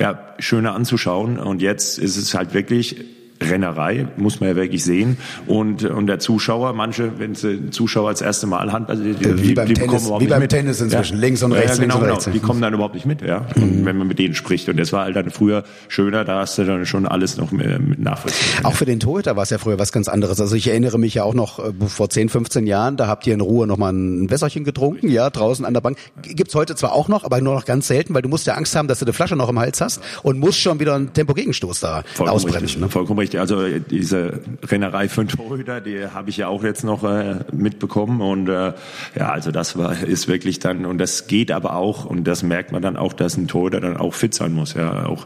[0.00, 1.38] ja, schöner anzuschauen.
[1.38, 3.04] Und jetzt ist es halt wirklich
[3.40, 5.18] Rennerei, muss man ja wirklich sehen.
[5.46, 9.42] Und, und der Zuschauer, manche, wenn sie Zuschauer als erste Mal Hand, also die, die,
[9.42, 11.20] wie beim, die Tennis, wie beim Tennis inzwischen, ja.
[11.20, 12.38] links und rechts, ja, genau, links und genau.
[12.38, 13.84] Die kommen dann überhaupt nicht mit, ja, mhm.
[13.84, 14.68] wenn man mit denen spricht.
[14.68, 17.98] Und das war halt dann früher schöner, da hast du dann schon alles noch mit
[17.98, 18.64] nachvollziehen.
[18.64, 20.40] Auch für den Torhüter war es ja früher was ganz anderes.
[20.40, 23.34] Also ich erinnere mich ja auch noch äh, vor 10, 15 Jahren, da habt ihr
[23.34, 25.98] in Ruhe noch mal ein Wässerchen getrunken, ja, draußen an der Bank.
[26.22, 28.74] Gibt's heute zwar auch noch, aber nur noch ganz selten, weil du musst ja Angst
[28.76, 31.80] haben, dass du eine Flasche noch im Hals hast und musst schon wieder einen Tempo-Gegenstoß
[31.80, 32.62] da Vollkommen ausbremsen.
[32.62, 32.88] Richtig, ne?
[32.88, 33.40] Vollkommen richtig.
[33.40, 38.20] Also die diese Rennerei für Torhüter, die habe ich ja auch jetzt noch äh, mitbekommen
[38.20, 38.72] und äh,
[39.16, 42.70] ja, also das war ist wirklich dann und das geht aber auch und das merkt
[42.70, 45.24] man dann auch, dass ein Torhüter dann auch fit sein muss, ja, auch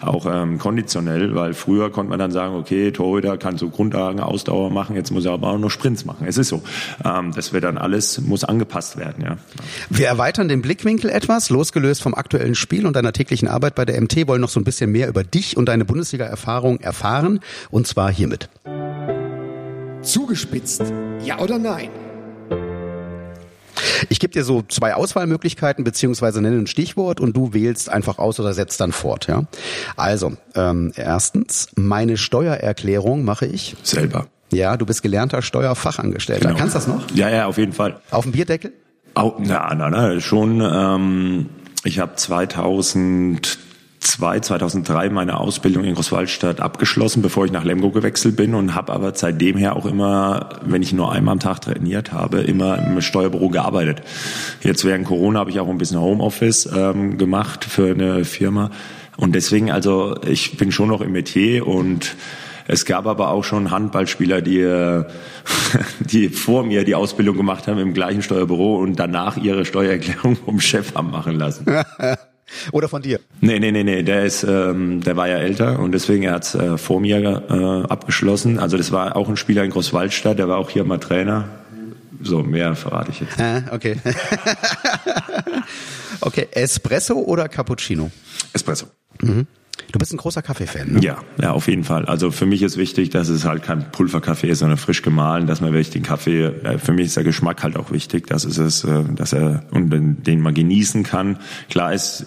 [0.00, 4.70] auch ähm, konditionell, weil früher konnte man dann sagen, okay, Torhüter kann so Grundlagen, Ausdauer
[4.70, 6.26] machen, jetzt muss er aber auch noch Sprints machen.
[6.26, 6.62] Es ist so,
[7.04, 9.36] ähm, das wird dann alles muss angepasst werden, ja.
[9.88, 14.00] Wir erweitern den Blickwinkel etwas, losgelöst vom aktuellen Spiel und deiner täglichen Arbeit bei der
[14.00, 17.29] MT, wollen noch so ein bisschen mehr über dich und deine Bundesliga-Erfahrung erfahren
[17.70, 18.48] und zwar hiermit.
[20.02, 20.82] Zugespitzt,
[21.22, 21.90] ja oder nein?
[24.08, 28.40] Ich gebe dir so zwei Auswahlmöglichkeiten beziehungsweise nenne ein Stichwort und du wählst einfach aus
[28.40, 29.26] oder setzt dann fort.
[29.28, 29.44] Ja.
[29.96, 34.26] Also ähm, erstens meine Steuererklärung mache ich selber.
[34.52, 36.48] Ja, du bist gelernter Steuerfachangestellter.
[36.48, 36.58] Genau.
[36.58, 37.08] Kannst das noch?
[37.14, 38.00] Ja, ja, auf jeden Fall.
[38.10, 38.72] Auf dem Bierdeckel?
[39.14, 40.60] Au, na, na, na, schon.
[40.60, 41.50] Ähm,
[41.84, 43.58] ich habe 2000
[44.00, 48.92] 2002, 2003 meine Ausbildung in Großwaldstadt abgeschlossen, bevor ich nach Lemgo gewechselt bin und habe
[48.92, 53.00] aber seitdem her auch immer, wenn ich nur einmal am Tag trainiert habe, immer im
[53.00, 54.02] Steuerbüro gearbeitet.
[54.62, 58.70] Jetzt während Corona habe ich auch ein bisschen Homeoffice ähm, gemacht für eine Firma
[59.16, 62.16] und deswegen, also ich bin schon noch im Metier und
[62.66, 65.02] es gab aber auch schon Handballspieler, die,
[66.00, 70.58] die vor mir die Ausbildung gemacht haben im gleichen Steuerbüro und danach ihre Steuererklärung vom
[70.58, 71.66] Chef haben machen lassen.
[72.72, 73.20] Oder von dir?
[73.40, 74.02] Nee, nee, nee, nee.
[74.02, 77.90] Der ist, ähm, der war ja älter und deswegen er hat äh, vor mir äh,
[77.90, 78.58] abgeschlossen.
[78.58, 81.48] Also das war auch ein Spieler in Großwaldstadt, der war auch hier mal Trainer.
[82.22, 83.40] So, mehr verrate ich jetzt.
[83.40, 83.96] Ah, okay.
[86.20, 88.10] okay, Espresso oder Cappuccino?
[88.52, 88.86] Espresso.
[89.22, 89.46] Mhm.
[89.92, 91.00] Du bist ein großer Kaffeefan, ne?
[91.00, 92.04] Ja, ja, auf jeden Fall.
[92.06, 95.60] Also für mich ist wichtig, dass es halt kein Pulverkaffee ist, sondern frisch gemahlen, dass
[95.60, 98.58] man wirklich den Kaffee, äh, für mich ist der Geschmack halt auch wichtig, dass es
[98.58, 101.38] ist, äh, dass er, und den man genießen kann.
[101.68, 102.24] Klar ist,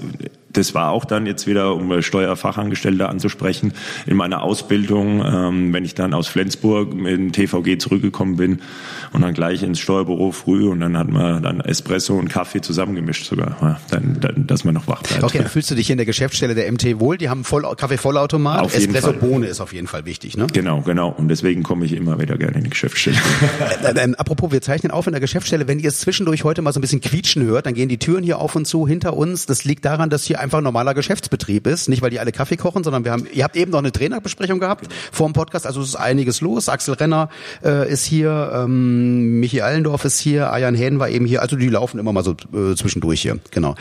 [0.54, 3.74] das war auch dann jetzt wieder, um Steuerfachangestellte anzusprechen,
[4.06, 8.60] in meiner Ausbildung, ähm, wenn ich dann aus Flensburg dem TVG zurückgekommen bin
[9.14, 13.26] und dann gleich ins Steuerbüro früh und dann hat man dann Espresso und Kaffee zusammengemischt
[13.26, 15.24] sogar, ja, dann, dann, dass man noch wach bleibt.
[15.24, 17.18] Okay, dann fühlst du dich in der Geschäftsstelle der MT wohl?
[17.18, 20.48] Die haben voll, Kaffee-Vollautomat, auf Espresso Bohne ist auf jeden Fall wichtig, ne?
[20.52, 21.10] Genau, genau.
[21.10, 23.18] Und deswegen komme ich immer wieder gerne in die Geschäftsstelle.
[23.84, 25.68] Äh, äh, apropos, wir zeichnen auf in der Geschäftsstelle.
[25.68, 28.24] Wenn ihr es zwischendurch heute mal so ein bisschen quietschen hört, dann gehen die Türen
[28.24, 29.46] hier auf und zu hinter uns.
[29.46, 31.90] Das liegt daran, dass hier einfach ein normaler Geschäftsbetrieb ist.
[31.90, 34.60] Nicht, weil die alle Kaffee kochen, sondern wir haben, ihr habt eben noch eine Trainerbesprechung
[34.60, 35.66] gehabt vor dem Podcast.
[35.66, 36.70] Also es ist einiges los.
[36.70, 37.30] Axel Renner
[37.64, 39.03] äh, ist hier, ähm,
[39.40, 41.42] Michi Allendorf ist hier, Ayan Hähn war eben hier.
[41.42, 43.40] Also die laufen immer mal so äh, zwischendurch hier.
[43.52, 43.76] Genau.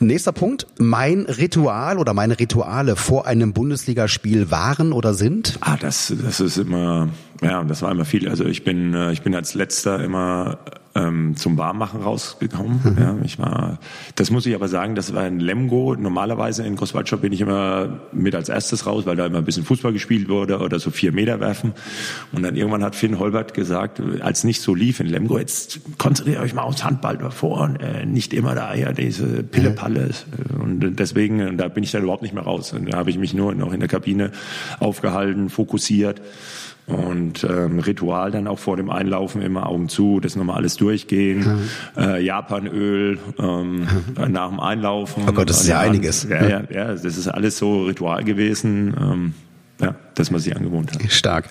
[0.00, 0.66] Nächster Punkt.
[0.78, 5.58] Mein Ritual oder meine Rituale vor einem Bundesligaspiel waren oder sind?
[5.60, 7.08] Ah, das, das ist immer,
[7.42, 8.28] ja, das war immer viel.
[8.28, 10.58] Also ich bin, äh, ich bin als letzter immer
[10.98, 12.80] ähm, zum Warmmachen rausgekommen.
[12.84, 12.96] Mhm.
[12.98, 13.78] Ja, ich war,
[14.14, 15.94] das muss ich aber sagen, das war in Lemgo.
[15.94, 19.64] Normalerweise in Großwaldstadt bin ich immer mit als erstes raus, weil da immer ein bisschen
[19.64, 21.72] Fußball gespielt wurde oder so vier Meter werfen.
[22.32, 26.40] Und dann irgendwann hat Finn Holbert gesagt, als nicht so lief in Lemgo, jetzt konzentriert
[26.40, 30.10] euch mal aufs Handball davor und äh, nicht immer da ja diese Pille-Palle.
[30.60, 32.72] Und deswegen, da bin ich dann überhaupt nicht mehr raus.
[32.72, 34.32] Und da habe ich mich nur noch in der Kabine
[34.80, 36.20] aufgehalten, fokussiert.
[36.88, 41.40] Und ähm, Ritual dann auch vor dem Einlaufen immer Augen zu, das nochmal alles durchgehen.
[41.40, 42.02] Mhm.
[42.02, 44.32] Äh, Japanöl ähm, mhm.
[44.32, 45.24] nach dem Einlaufen.
[45.28, 46.26] Oh Gott, das ist ja einiges.
[46.28, 48.94] Ja, ja, ja, das ist alles so Ritual gewesen.
[48.98, 49.34] Ähm,
[49.80, 51.12] ja, dass man sich angewohnt hat.
[51.12, 51.48] Stark.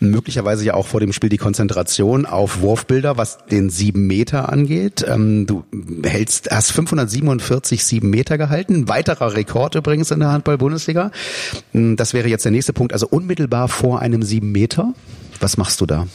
[0.00, 5.04] Möglicherweise ja auch vor dem Spiel die Konzentration auf Wurfbilder, was den sieben Meter angeht.
[5.06, 5.64] Ähm, du
[6.04, 8.88] hältst, hast 547 sieben Meter gehalten.
[8.88, 11.12] Weiterer Rekord übrigens in der Handball-Bundesliga.
[11.72, 12.92] Hm, das wäre jetzt der nächste Punkt.
[12.92, 14.94] Also unmittelbar vor einem sieben Meter.
[15.40, 16.06] Was machst du da?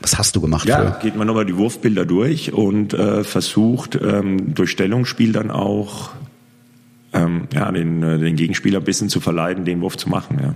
[0.00, 0.66] Was hast du gemacht?
[0.66, 1.02] Ja, für?
[1.02, 6.10] geht man nochmal die Wurfbilder durch und äh, versucht ähm, durch Stellungsspiel dann auch
[7.12, 10.38] ähm, ja, den, äh, den Gegenspieler ein bisschen zu verleiten, den Wurf zu machen.
[10.42, 10.54] Ja.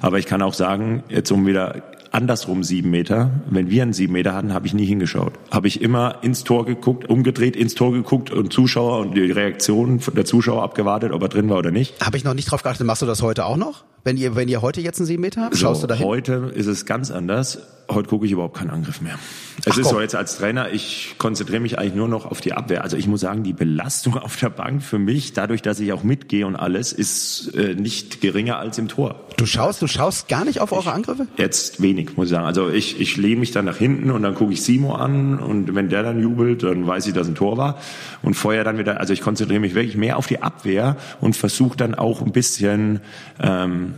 [0.00, 1.82] Aber ich kann auch sagen, jetzt um wieder
[2.12, 3.30] andersrum sieben Meter.
[3.48, 5.32] Wenn wir einen sieben Meter hatten, habe ich nie hingeschaut.
[5.50, 10.00] Habe ich immer ins Tor geguckt, umgedreht, ins Tor geguckt und Zuschauer und die Reaktion
[10.14, 12.04] der Zuschauer abgewartet, ob er drin war oder nicht.
[12.04, 12.86] Habe ich noch nicht drauf geachtet.
[12.86, 13.84] Machst du das heute auch noch?
[14.02, 16.06] Wenn ihr, wenn ihr heute jetzt einen sieben Meter habt, schaust so, du dahin?
[16.06, 17.58] Heute ist es ganz anders.
[17.90, 19.18] Heute gucke ich überhaupt keinen Angriff mehr.
[19.64, 19.96] Es Ach, ist komm.
[19.96, 22.84] so jetzt als Trainer, ich konzentriere mich eigentlich nur noch auf die Abwehr.
[22.84, 26.04] Also ich muss sagen, die Belastung auf der Bank für mich, dadurch, dass ich auch
[26.04, 29.16] mitgehe und alles, ist äh, nicht geringer als im Tor.
[29.36, 31.26] Du schaust, du schaust gar nicht auf eure Angriffe?
[31.36, 32.46] Jetzt wenig, muss ich sagen.
[32.46, 35.74] Also ich, ich lehne mich dann nach hinten und dann gucke ich Simo an und
[35.74, 37.78] wenn der dann jubelt, dann weiß ich, dass ein Tor war.
[38.22, 41.76] Und vorher dann wieder, also ich konzentriere mich wirklich mehr auf die Abwehr und versuche
[41.76, 43.00] dann auch ein bisschen
[43.42, 43.89] ähm,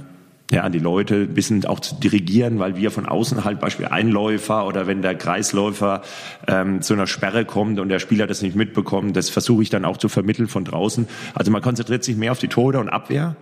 [0.52, 4.86] ja, die Leute bisschen auch zu dirigieren, weil wir von außen halt Beispiel Einläufer oder
[4.86, 6.02] wenn der Kreisläufer
[6.46, 9.86] ähm, zu einer Sperre kommt und der Spieler das nicht mitbekommt, das versuche ich dann
[9.86, 11.08] auch zu vermitteln von draußen.
[11.34, 13.34] Also man konzentriert sich mehr auf die Tore und Abwehr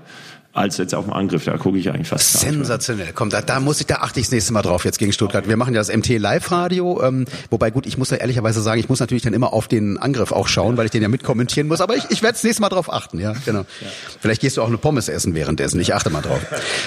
[0.53, 1.45] als jetzt auf den Angriff.
[1.45, 2.41] Da gucke ich eigentlich fast.
[2.41, 3.13] Sensationell.
[3.15, 5.49] Komm, da, da muss ich, da achte ich das nächste Mal drauf jetzt gegen Stuttgart.
[5.49, 7.01] Wir machen ja das MT Live Radio.
[7.03, 9.99] Ähm, wobei gut, ich muss ja ehrlicherweise sagen, ich muss natürlich dann immer auf den
[9.99, 11.81] Angriff auch schauen, weil ich den ja mitkommentieren muss.
[11.81, 13.21] Aber ich, ich werde das nächste Mal drauf achten.
[13.21, 13.61] Ja, genau.
[13.61, 13.87] Ja.
[14.21, 15.79] Vielleicht gehst du auch eine Pommes essen währenddessen.
[15.79, 16.41] Ich achte mal drauf.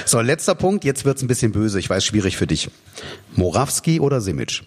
[0.06, 0.84] So, letzter Punkt.
[0.84, 1.80] Jetzt wird's ein bisschen böse.
[1.80, 2.70] Ich weiß, schwierig für dich.
[3.36, 4.64] Morawski oder Simic?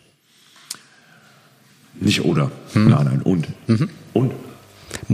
[2.00, 2.50] Nicht oder.
[2.72, 2.88] Hm.
[2.88, 3.46] Nein, nein, und.
[3.68, 3.90] Mhm.
[4.12, 4.32] Und.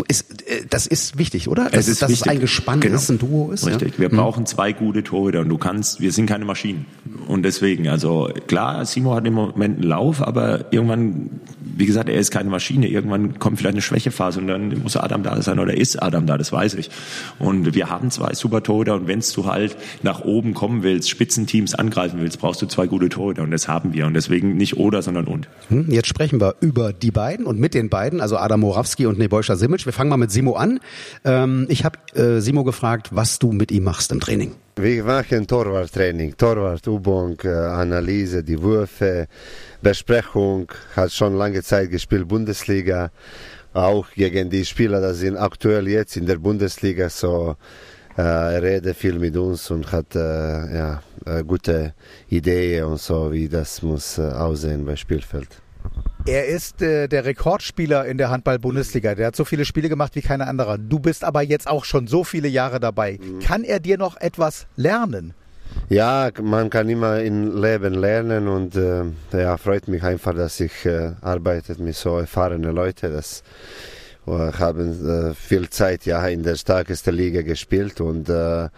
[0.08, 1.64] Ist, äh, das ist wichtig, oder?
[1.64, 2.26] Das, es ist, dass wichtig.
[2.26, 2.96] es ein Gespann genau.
[2.96, 3.66] ist, ein Duo ist.
[3.66, 3.94] Richtig.
[3.94, 4.00] Ja?
[4.00, 4.16] Wir mhm.
[4.16, 6.86] brauchen zwei gute Torhüter und du kannst, wir sind keine Maschinen.
[7.28, 12.16] Und deswegen, also klar, Simo hat im Moment einen Lauf, aber irgendwann, wie gesagt, er
[12.16, 12.88] ist keine Maschine.
[12.88, 16.38] Irgendwann kommt vielleicht eine Schwächephase und dann muss Adam da sein oder ist Adam da,
[16.38, 16.90] das weiß ich.
[17.38, 21.74] Und wir haben zwei super Torhüter und wenn du halt nach oben kommen willst, Spitzenteams
[21.74, 24.06] angreifen willst, brauchst du zwei gute Torhüter und das haben wir.
[24.06, 25.48] Und deswegen nicht oder, sondern und.
[25.68, 29.18] Hm, jetzt sprechen wir über die beiden und mit den beiden, also Adam Morawski und
[29.18, 29.86] Nebojsa Simic.
[29.86, 30.80] Wir fangen mal mit Simo an.
[31.24, 34.54] Ähm, ich habe äh, Simo gefragt, was du mit ihm machst im Training.
[34.76, 39.26] Wir machen Torwarttraining, Torwartübung, äh, Analyse, die Würfe,
[39.82, 40.70] Besprechung.
[40.96, 43.10] Hat schon lange Zeit gespielt Bundesliga,
[43.72, 47.08] auch gegen die Spieler, die sind aktuell jetzt in der Bundesliga.
[47.08, 47.56] So
[48.16, 50.18] äh, redet viel mit uns und hat äh,
[50.76, 51.94] ja, äh, gute
[52.28, 55.62] Ideen und so, wie das muss aussehen beim Spielfeld.
[56.24, 59.16] Er ist äh, der Rekordspieler in der Handball-Bundesliga.
[59.16, 60.78] Der hat so viele Spiele gemacht wie kein anderer.
[60.78, 63.18] Du bist aber jetzt auch schon so viele Jahre dabei.
[63.20, 63.40] Mhm.
[63.40, 65.34] Kann er dir noch etwas lernen?
[65.88, 70.86] Ja, man kann immer im Leben lernen und äh, ja, freut mich einfach, dass ich
[70.86, 73.12] äh, arbeite mit so erfahrenen Leuten.
[73.12, 73.42] Das
[74.26, 78.68] äh, haben äh, viel Zeit ja in der stärksten Liga gespielt und äh,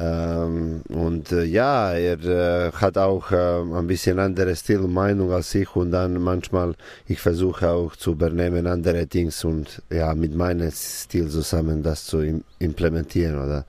[0.00, 5.52] ähm, und äh, ja, er äh, hat auch äh, ein bisschen andere Stil Meinung als
[5.56, 6.74] ich und dann manchmal,
[7.06, 12.20] ich versuche auch zu übernehmen andere Dinge und ja, mit meinem Stil zusammen das zu
[12.20, 13.64] im implementieren oder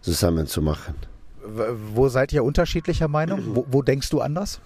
[0.00, 0.94] zusammen zu machen.
[1.94, 3.40] Wo seid ihr unterschiedlicher Meinung?
[3.54, 4.60] Wo, wo denkst du anders?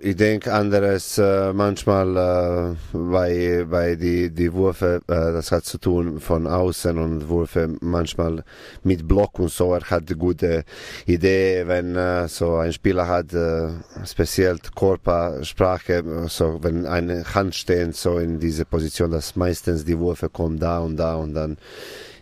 [0.00, 5.78] Ich denke anderes äh, manchmal äh, bei, bei die, die Würfe, äh, das hat zu
[5.78, 8.42] tun von außen und Würfe manchmal
[8.82, 9.74] mit Block und so.
[9.74, 10.64] Er hat eine gute
[11.06, 13.68] Idee, wenn äh, so ein Spieler hat äh,
[14.04, 20.28] speziell Körpersprache, so wenn eine Hand steht so in diese Position, dass meistens die Würfe
[20.28, 21.58] kommen da und da und dann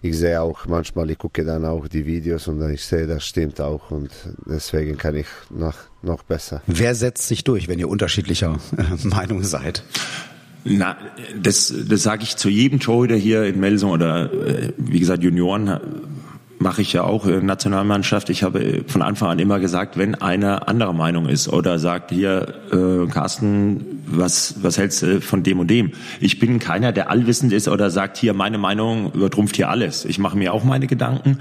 [0.06, 3.60] ich sehe auch manchmal, ich gucke dann auch die Videos und ich sehe, das stimmt
[3.60, 4.10] auch und
[4.46, 6.62] deswegen kann ich noch, noch besser.
[6.66, 9.82] Wer setzt sich durch, wenn ihr unterschiedlicher äh, Meinung seid?
[10.64, 10.96] Na,
[11.40, 15.78] das, das sage ich zu jedem Torhüter hier in Melsung oder äh, wie gesagt Junioren
[16.58, 18.30] mache ich ja auch in Nationalmannschaft.
[18.30, 22.54] Ich habe von Anfang an immer gesagt, wenn einer anderer Meinung ist oder sagt, hier,
[22.72, 25.92] äh, Carsten, was, was hältst du von dem und dem?
[26.20, 30.04] Ich bin keiner, der allwissend ist oder sagt, hier, meine Meinung übertrumpft hier alles.
[30.04, 31.38] Ich mache mir auch meine Gedanken.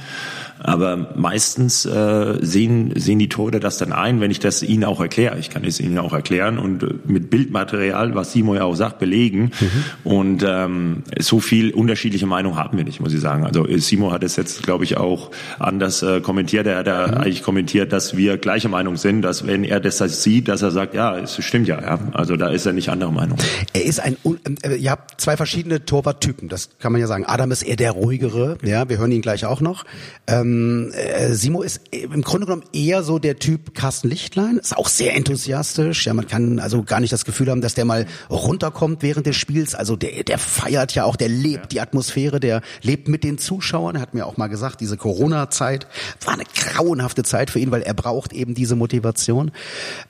[0.65, 4.99] Aber meistens äh, sehen, sehen die Tode das dann ein, wenn ich das ihnen auch
[4.99, 5.37] erkläre.
[5.37, 8.97] Ich kann es ihnen auch erklären und äh, mit Bildmaterial, was Simo ja auch sagt,
[8.97, 9.51] belegen.
[9.59, 9.83] Mhm.
[10.03, 13.45] Und ähm, so viel unterschiedliche Meinung haben wir nicht, muss ich sagen.
[13.45, 16.65] Also äh, Simo hat es jetzt, glaube ich, auch anders äh, kommentiert.
[16.65, 17.13] Er hat ja mhm.
[17.13, 20.95] eigentlich kommentiert, dass wir gleicher Meinung sind, dass wenn er das sieht, dass er sagt,
[20.95, 21.79] ja, es stimmt ja.
[21.79, 21.99] ja.
[22.13, 23.37] Also da ist er nicht anderer Meinung.
[23.73, 24.17] Er ist ein,
[24.63, 27.23] äh, ihr habt zwei verschiedene Torwarttypen, das kann man ja sagen.
[27.23, 29.85] Adam ist eher der ruhigere, ja, wir hören ihn gleich auch noch.
[30.25, 30.54] Ähm,
[30.93, 35.15] äh, Simo ist im Grunde genommen eher so der Typ Carsten Lichtlein, ist auch sehr
[35.15, 39.25] enthusiastisch, ja, man kann also gar nicht das Gefühl haben, dass der mal runterkommt während
[39.25, 41.67] des Spiels, also der, der feiert ja auch, der lebt ja.
[41.67, 45.87] die Atmosphäre, der lebt mit den Zuschauern, er hat mir auch mal gesagt, diese Corona-Zeit
[46.23, 49.51] war eine grauenhafte Zeit für ihn, weil er braucht eben diese Motivation.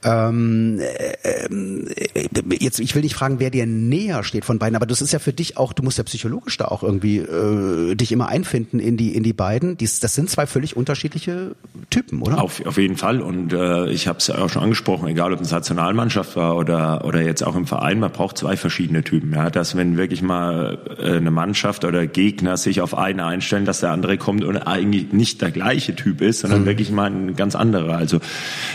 [0.03, 4.85] Ähm, äh, äh, jetzt, ich will nicht fragen, wer dir näher steht von beiden, aber
[4.85, 8.11] das ist ja für dich auch, du musst ja psychologisch da auch irgendwie äh, dich
[8.11, 9.77] immer einfinden in die in die beiden.
[9.77, 11.55] Dies, das sind zwei völlig unterschiedliche
[11.89, 12.41] Typen, oder?
[12.41, 13.21] Auf, auf jeden Fall.
[13.21, 17.05] Und äh, ich habe es ja auch schon angesprochen, egal ob es Nationalmannschaft war oder
[17.05, 19.33] oder jetzt auch im Verein, man braucht zwei verschiedene Typen.
[19.33, 23.79] Ja, dass wenn wirklich mal äh, eine Mannschaft oder Gegner sich auf einen einstellen, dass
[23.79, 26.65] der andere kommt und eigentlich nicht der gleiche Typ ist, sondern mhm.
[26.65, 27.95] wirklich mal ein ganz anderer.
[27.95, 28.17] Also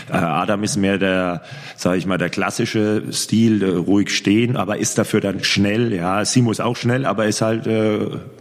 [0.09, 1.43] äh, Adam ist mehr der,
[1.75, 5.93] sage ich mal, der klassische Stil, äh, ruhig stehen, aber ist dafür dann schnell.
[5.93, 7.99] Ja, Simo ist auch schnell, aber ist halt äh,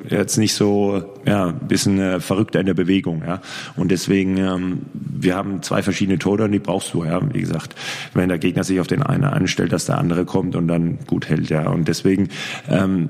[0.08, 2.99] jetzt nicht so, ja, ein bisschen äh, verrückter in der Bewegung.
[3.06, 3.40] Ja,
[3.76, 7.04] und deswegen, ähm, wir haben zwei verschiedene Tore und die brauchst du.
[7.04, 7.74] Ja, wie gesagt,
[8.14, 11.28] wenn der Gegner sich auf den einen anstellt, dass der andere kommt und dann gut
[11.28, 11.50] hält.
[11.50, 12.28] Ja, und deswegen
[12.68, 13.08] ähm,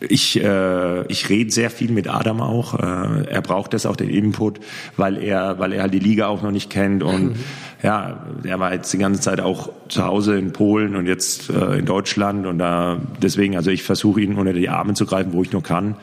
[0.00, 2.74] ich, äh, ich rede sehr viel mit Adam auch.
[2.74, 4.60] Äh, er braucht das auch den Input,
[4.96, 7.34] weil er, weil er halt die Liga auch noch nicht kennt und mhm.
[7.82, 11.78] ja, er war jetzt die ganze Zeit auch zu Hause in Polen und jetzt äh,
[11.78, 15.42] in Deutschland und da deswegen, also ich versuche ihn unter die Arme zu greifen, wo
[15.42, 15.96] ich nur kann.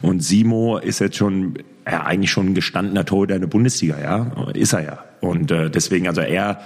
[0.00, 4.32] Und Simo ist jetzt schon ja, eigentlich schon ein gestandener Torhüter in der Bundesliga, ja,
[4.54, 4.98] ist er ja.
[5.20, 6.60] Und äh, deswegen, also er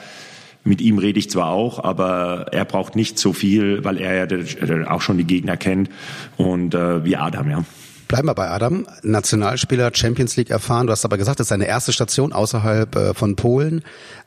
[0.66, 4.90] mit ihm rede ich zwar auch, aber er braucht nicht so viel, weil er ja
[4.90, 5.90] auch schon die Gegner kennt
[6.36, 7.64] und äh, wie Adam, ja.
[8.08, 8.86] Bleiben wir bei Adam.
[9.02, 10.86] Nationalspieler, Champions League erfahren.
[10.86, 13.82] Du hast aber gesagt, das ist seine erste Station außerhalb äh, von Polen.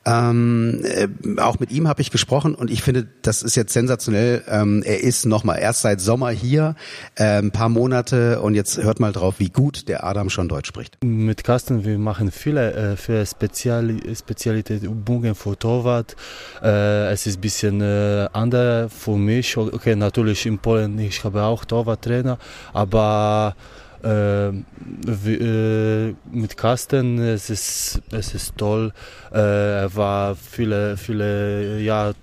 [0.05, 1.07] Ähm, äh,
[1.41, 4.43] auch mit ihm habe ich gesprochen und ich finde, das ist jetzt sensationell.
[4.47, 6.75] Ähm, er ist nochmal erst seit Sommer hier,
[7.15, 10.67] äh, ein paar Monate und jetzt hört mal drauf, wie gut der Adam schon Deutsch
[10.67, 10.97] spricht.
[11.03, 16.15] Mit Carsten, wir machen viele, äh, viele Speziali Spezialitätsübungen für Torwart.
[16.63, 19.57] Äh, es ist ein bisschen äh, anders für mich.
[19.57, 22.37] Okay, natürlich in Polen, ich habe auch Torwarttrainer,
[22.73, 23.55] aber
[24.03, 28.93] äh, äh, mit Carsten, es ist, es ist toll.
[29.31, 32.15] Äh, er war viele, viele Jahre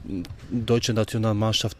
[0.51, 1.77] deutsche Nationalmannschaft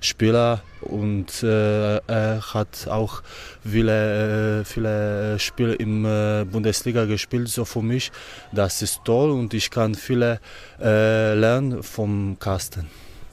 [0.00, 3.22] Spieler und äh, er hat auch
[3.64, 6.02] viele, äh, viele Spiele in
[6.50, 8.10] Bundesliga gespielt, so für mich.
[8.52, 10.40] Das ist toll und ich kann viele
[10.78, 12.86] lernen vom Carsten.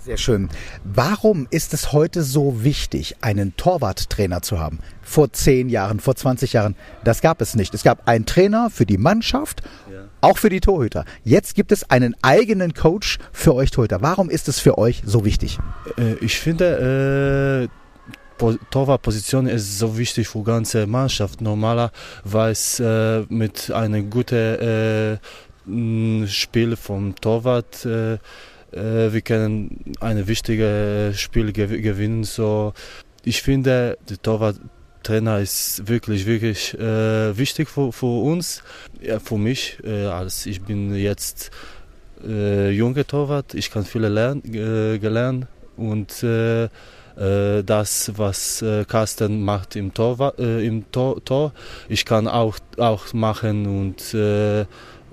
[0.03, 0.49] Sehr schön.
[0.83, 4.79] Warum ist es heute so wichtig, einen Torwarttrainer zu haben?
[5.01, 7.73] Vor zehn Jahren, vor 20 Jahren, das gab es nicht.
[7.73, 10.01] Es gab einen Trainer für die Mannschaft, ja.
[10.19, 11.05] auch für die Torhüter.
[11.23, 14.01] Jetzt gibt es einen eigenen Coach für euch Torhüter.
[14.01, 15.57] Warum ist es für euch so wichtig?
[15.97, 21.39] Äh, ich finde, äh, Torwartposition ist so wichtig für die ganze Mannschaft.
[21.39, 28.17] Normalerweise äh, mit einem guten äh, Spiel vom Torwart äh, äh,
[28.73, 32.23] wir können ein wichtiges Spiel gewinnen.
[32.23, 32.73] So,
[33.23, 38.63] ich finde, der Torwarttrainer ist wirklich, wirklich äh, wichtig für, für uns,
[39.01, 39.77] ja, für mich.
[39.83, 41.51] Äh, als ich bin jetzt
[42.25, 49.43] äh, junger Torwart, ich kann viele lernen, äh, gelernt und äh, äh, das, was Carsten
[49.43, 51.53] macht im Tor, im Tor, Tor,
[51.87, 54.15] ich kann auch, auch machen und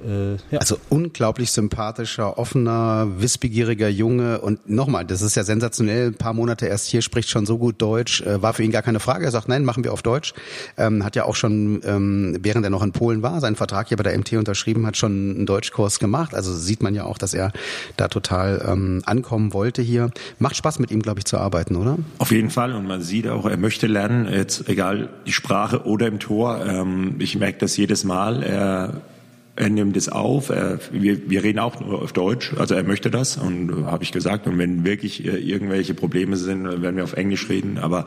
[0.07, 0.59] äh, ja.
[0.59, 6.67] Also unglaublich sympathischer, offener, wissbegieriger Junge und nochmal, das ist ja sensationell, ein paar Monate
[6.67, 9.25] erst hier, spricht schon so gut Deutsch, äh, war für ihn gar keine Frage.
[9.25, 10.35] Er sagt, nein, machen wir auf Deutsch.
[10.77, 13.97] Ähm, hat ja auch schon, ähm, während er noch in Polen war, seinen Vertrag hier
[13.97, 16.35] bei der MT unterschrieben, hat schon einen Deutschkurs gemacht.
[16.35, 17.53] Also sieht man ja auch, dass er
[17.97, 20.11] da total ähm, ankommen wollte hier.
[20.39, 21.99] Macht Spaß mit ihm, glaube ich, zu arbeiten, oder?
[22.19, 26.07] Auf jeden Fall und man sieht auch, er möchte lernen, jetzt egal die Sprache oder
[26.07, 26.65] im Tor.
[26.65, 28.43] Ähm, ich merke das jedes Mal.
[28.43, 29.01] Er
[29.61, 30.49] er nimmt es auf.
[30.49, 34.03] Er, wir, wir reden auch nur auf Deutsch, also er möchte das und äh, habe
[34.03, 34.47] ich gesagt.
[34.47, 37.79] Und wenn wirklich äh, irgendwelche Probleme sind, werden wir auf Englisch reden.
[37.79, 38.07] Aber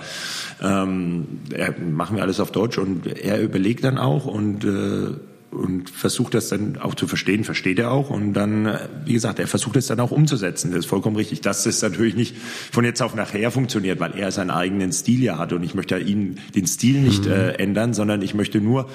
[0.61, 5.15] ähm, er, machen wir alles auf Deutsch und er überlegt dann auch und äh,
[5.53, 9.39] und versucht das dann auch zu verstehen, versteht er auch und dann, äh, wie gesagt,
[9.39, 10.71] er versucht es dann auch umzusetzen.
[10.71, 11.41] Das ist vollkommen richtig.
[11.41, 12.35] Dass das natürlich nicht
[12.71, 15.97] von jetzt auf nachher funktioniert, weil er seinen eigenen Stil ja hat und ich möchte
[15.99, 17.31] ihn den Stil nicht mhm.
[17.31, 18.89] äh, ändern, sondern ich möchte nur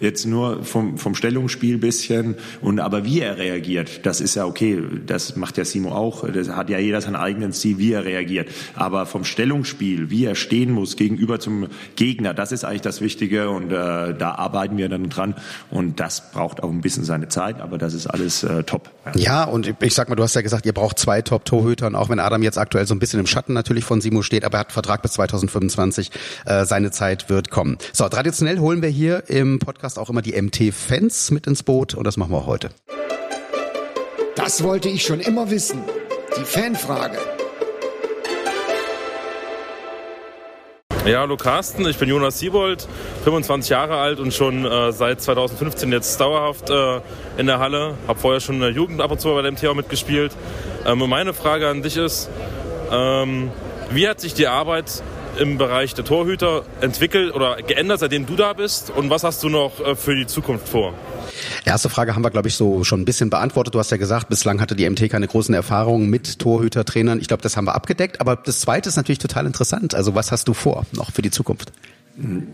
[0.00, 4.82] jetzt nur vom, vom Stellungsspiel bisschen und aber wie er reagiert, das ist ja okay.
[5.06, 6.28] Das macht ja Simo auch.
[6.28, 8.48] Das hat ja jeder seinen eigenen Stil, wie er reagiert.
[8.74, 13.50] Aber vom Stellungsspiel, wie er stehen muss gegenüber zum Gegner, das ist eigentlich das Wichtige
[13.50, 15.34] und äh, da arbeiten wir dann dran
[15.70, 18.90] und das braucht auch ein bisschen seine Zeit, aber das ist alles äh, top.
[19.06, 19.12] Ja.
[19.16, 22.10] ja, und ich sag mal, du hast ja gesagt, ihr braucht zwei Top-Torhüter und auch
[22.10, 24.60] wenn Adam jetzt aktuell so ein bisschen im Schatten natürlich von Simo steht, aber er
[24.60, 26.10] hat Vertrag bis 2025,
[26.44, 27.78] äh, seine Zeit wird kommen.
[27.94, 32.04] So, traditionell holen wir hier im Podcast auch immer die MT-Fans mit ins Boot und
[32.04, 32.68] das machen wir auch heute.
[34.36, 35.80] Das wollte ich schon immer wissen.
[36.36, 37.16] Die Fanfrage.
[41.06, 42.88] Ja, hallo Carsten, ich bin Jonas Siebold,
[43.24, 47.00] 25 Jahre alt und schon äh, seit 2015 jetzt dauerhaft äh,
[47.36, 47.94] in der Halle.
[48.08, 50.32] Habe vorher schon in der Jugend ab und zu bei der MTA mitgespielt.
[50.86, 52.30] Ähm, meine Frage an dich ist,
[52.90, 53.50] ähm,
[53.90, 55.02] wie hat sich die Arbeit
[55.38, 58.90] im Bereich der Torhüter entwickelt oder geändert, seitdem du da bist?
[58.90, 60.94] Und was hast du noch äh, für die Zukunft vor?
[61.64, 63.74] Erste Frage haben wir, glaube ich, so schon ein bisschen beantwortet.
[63.74, 67.20] Du hast ja gesagt, bislang hatte die MT keine großen Erfahrungen mit Torhütertrainern.
[67.20, 68.20] Ich glaube, das haben wir abgedeckt.
[68.20, 69.94] Aber das Zweite ist natürlich total interessant.
[69.94, 71.72] Also was hast du vor noch für die Zukunft?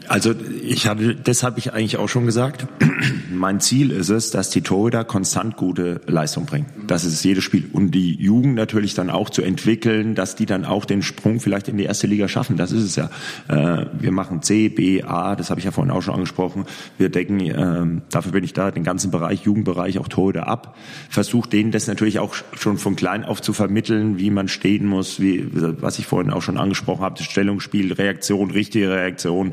[0.08, 2.66] Also ich hatte, das habe ich eigentlich auch schon gesagt.
[3.30, 6.64] mein Ziel ist es, dass die Torhüter konstant gute Leistung bringen.
[6.86, 7.68] Das ist jedes Spiel.
[7.70, 11.68] Und die Jugend natürlich dann auch zu entwickeln, dass die dann auch den Sprung vielleicht
[11.68, 12.56] in die erste Liga schaffen.
[12.56, 13.10] Das ist es ja.
[13.48, 16.64] Äh, wir machen C, B, A, das habe ich ja vorhin auch schon angesprochen.
[16.96, 20.74] Wir decken, ähm, dafür bin ich da, den ganzen Bereich, Jugendbereich auch Torhüter ab.
[21.10, 25.20] Versuche denen das natürlich auch schon von klein auf zu vermitteln, wie man stehen muss,
[25.20, 29.49] wie, was ich vorhin auch schon angesprochen habe, das Stellungsspiel, Reaktion, richtige Reaktion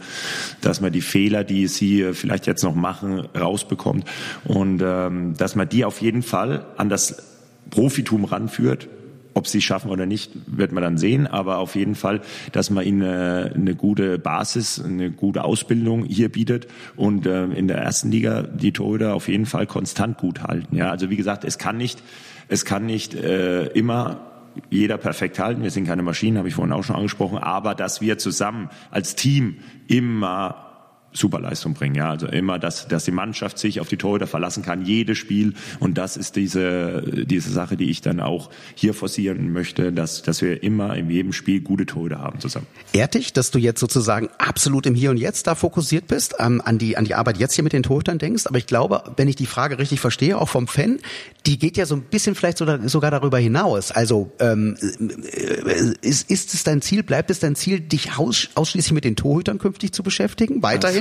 [0.62, 4.06] dass man die Fehler, die sie vielleicht jetzt noch machen, rausbekommt
[4.46, 7.24] und ähm, dass man die auf jeden Fall an das
[7.70, 8.88] Profitum ranführt.
[9.34, 11.28] Ob sie schaffen oder nicht, wird man dann sehen.
[11.28, 12.22] Aber auf jeden Fall,
[12.54, 17.68] dass man ihnen eine, eine gute Basis, eine gute Ausbildung hier bietet und äh, in
[17.68, 20.76] der ersten Liga die Torhüter auf jeden Fall konstant gut halten.
[20.76, 22.02] Ja, also wie gesagt, es kann nicht,
[22.48, 24.37] es kann nicht äh, immer
[24.70, 25.64] jeder perfekt halten.
[25.64, 29.16] Wir sind keine Maschinen, habe ich vorhin auch schon angesprochen, aber dass wir zusammen als
[29.16, 30.67] Team immer
[31.14, 31.96] Superleistung bringen.
[31.96, 35.54] Ja, also immer, dass, dass die Mannschaft sich auf die Torhüter verlassen kann, jedes Spiel.
[35.80, 40.42] Und das ist diese, diese Sache, die ich dann auch hier forcieren möchte, dass, dass
[40.42, 42.68] wir immer in jedem Spiel gute Torhüter haben zusammen.
[42.94, 46.62] Ehrt dich, dass du jetzt sozusagen absolut im Hier und Jetzt da fokussiert bist, ähm,
[46.64, 48.46] an, die, an die Arbeit jetzt hier mit den Torhütern denkst.
[48.46, 51.00] Aber ich glaube, wenn ich die Frage richtig verstehe, auch vom Fan,
[51.46, 53.92] die geht ja so ein bisschen vielleicht sogar darüber hinaus.
[53.92, 58.94] Also ähm, äh, ist, ist es dein Ziel, bleibt es dein Ziel, dich aus, ausschließlich
[58.94, 60.97] mit den Torhütern künftig zu beschäftigen, weiterhin?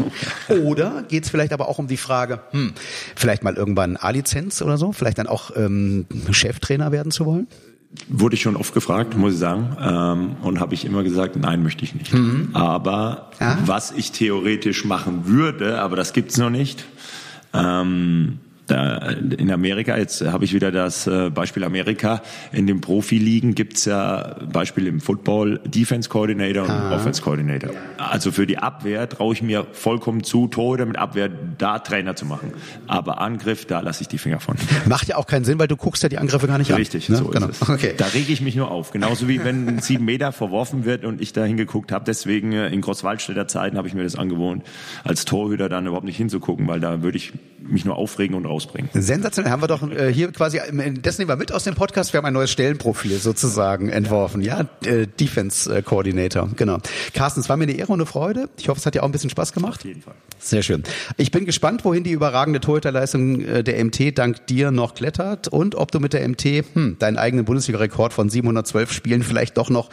[0.64, 2.72] Oder geht es vielleicht aber auch um die Frage, hm,
[3.14, 7.46] vielleicht mal irgendwann A-Lizenz oder so, vielleicht dann auch ähm, Cheftrainer werden zu wollen?
[8.08, 9.76] Wurde ich schon oft gefragt, muss ich sagen.
[9.80, 12.12] Ähm, und habe ich immer gesagt, nein, möchte ich nicht.
[12.12, 12.50] Mhm.
[12.52, 13.58] Aber ja.
[13.64, 16.84] was ich theoretisch machen würde, aber das gibt's noch nicht,
[17.54, 23.54] ähm, da in Amerika, jetzt habe ich wieder das äh, Beispiel Amerika, in den Profiligen
[23.54, 26.94] gibt's ja Beispiel im Football Defense Coordinator und ah.
[26.94, 27.70] Offense Coordinator.
[27.98, 32.26] Also für die Abwehr traue ich mir vollkommen zu, Torhüter mit Abwehr da Trainer zu
[32.26, 32.52] machen.
[32.86, 34.56] Aber Angriff, da lasse ich die Finger von.
[34.86, 37.14] Macht ja auch keinen Sinn, weil du guckst ja die Angriffe gar nicht Richtig, an.
[37.14, 37.16] Richtig, ne?
[37.16, 37.48] so genau.
[37.48, 37.68] ist es.
[37.68, 37.94] Okay.
[37.96, 38.90] Da rege ich mich nur auf.
[38.90, 42.04] Genauso wie wenn ein sieben Meter verworfen wird und ich da hingeguckt habe.
[42.04, 44.64] Deswegen äh, in Großwaldstädter Zeiten habe ich mir das angewohnt,
[45.04, 47.32] als Torhüter dann überhaupt nicht hinzugucken, weil da würde ich
[47.68, 48.90] mich nur aufregen und rausbringen.
[48.94, 49.52] Sensationell.
[49.52, 50.60] Haben wir doch äh, hier quasi,
[51.02, 52.12] das nehmen wir mit aus dem Podcast.
[52.12, 54.40] Wir haben ein neues Stellenprofil sozusagen entworfen.
[54.40, 56.48] Ja, äh, Defense äh, Coordinator.
[56.56, 56.78] Genau.
[57.12, 58.48] Carsten, es war mir eine Ehre und eine Freude.
[58.58, 59.80] Ich hoffe, es hat dir auch ein bisschen Spaß gemacht.
[59.80, 60.14] Auf jeden Fall.
[60.38, 60.82] Sehr schön.
[61.16, 65.74] Ich bin gespannt, wohin die überragende Torhüterleistung äh, der MT dank dir noch klettert und
[65.74, 69.90] ob du mit der MT hm, deinen eigenen Bundesliga-Rekord von 712 Spielen vielleicht doch noch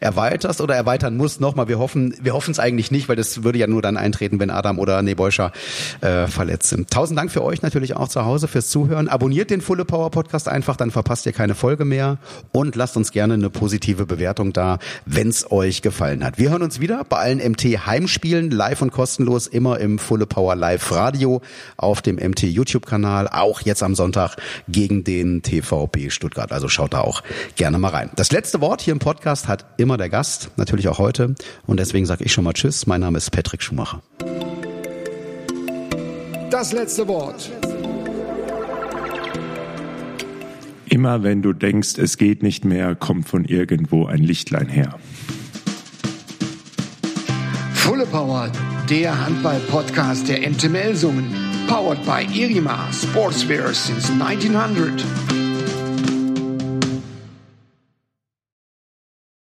[0.00, 1.40] erweiterst oder erweitern musst.
[1.40, 4.38] Nochmal, wir hoffen, wir hoffen es eigentlich nicht, weil das würde ja nur dann eintreten,
[4.40, 5.52] wenn Adam oder Nebojscha
[6.00, 6.90] äh, verletzt sind.
[6.90, 9.08] Tausend Dank für euch natürlich auch zu Hause fürs Zuhören.
[9.08, 12.18] Abonniert den Fulle Power Podcast einfach, dann verpasst ihr keine Folge mehr
[12.52, 16.38] und lasst uns gerne eine positive Bewertung da, wenn es euch gefallen hat.
[16.38, 20.56] Wir hören uns wieder bei allen MT Heimspielen live und kostenlos immer im Fulle Power
[20.56, 21.42] Live Radio
[21.76, 24.36] auf dem MT YouTube Kanal, auch jetzt am Sonntag
[24.68, 26.52] gegen den TVP Stuttgart.
[26.52, 27.22] Also schaut da auch
[27.56, 28.10] gerne mal rein.
[28.16, 31.34] Das letzte Wort hier im Podcast hat immer der Gast, natürlich auch heute
[31.66, 32.86] und deswegen sage ich schon mal Tschüss.
[32.86, 34.02] Mein Name ist Patrick Schumacher.
[36.52, 37.50] Das letzte Wort.
[40.92, 44.98] Immer wenn du denkst, es geht nicht mehr, kommt von irgendwo ein Lichtlein her.
[47.72, 48.52] Fulle Power,
[48.90, 51.34] der Handball-Podcast der MT Melsungen.
[51.66, 55.02] Powered by Irima Sportswear since 1900.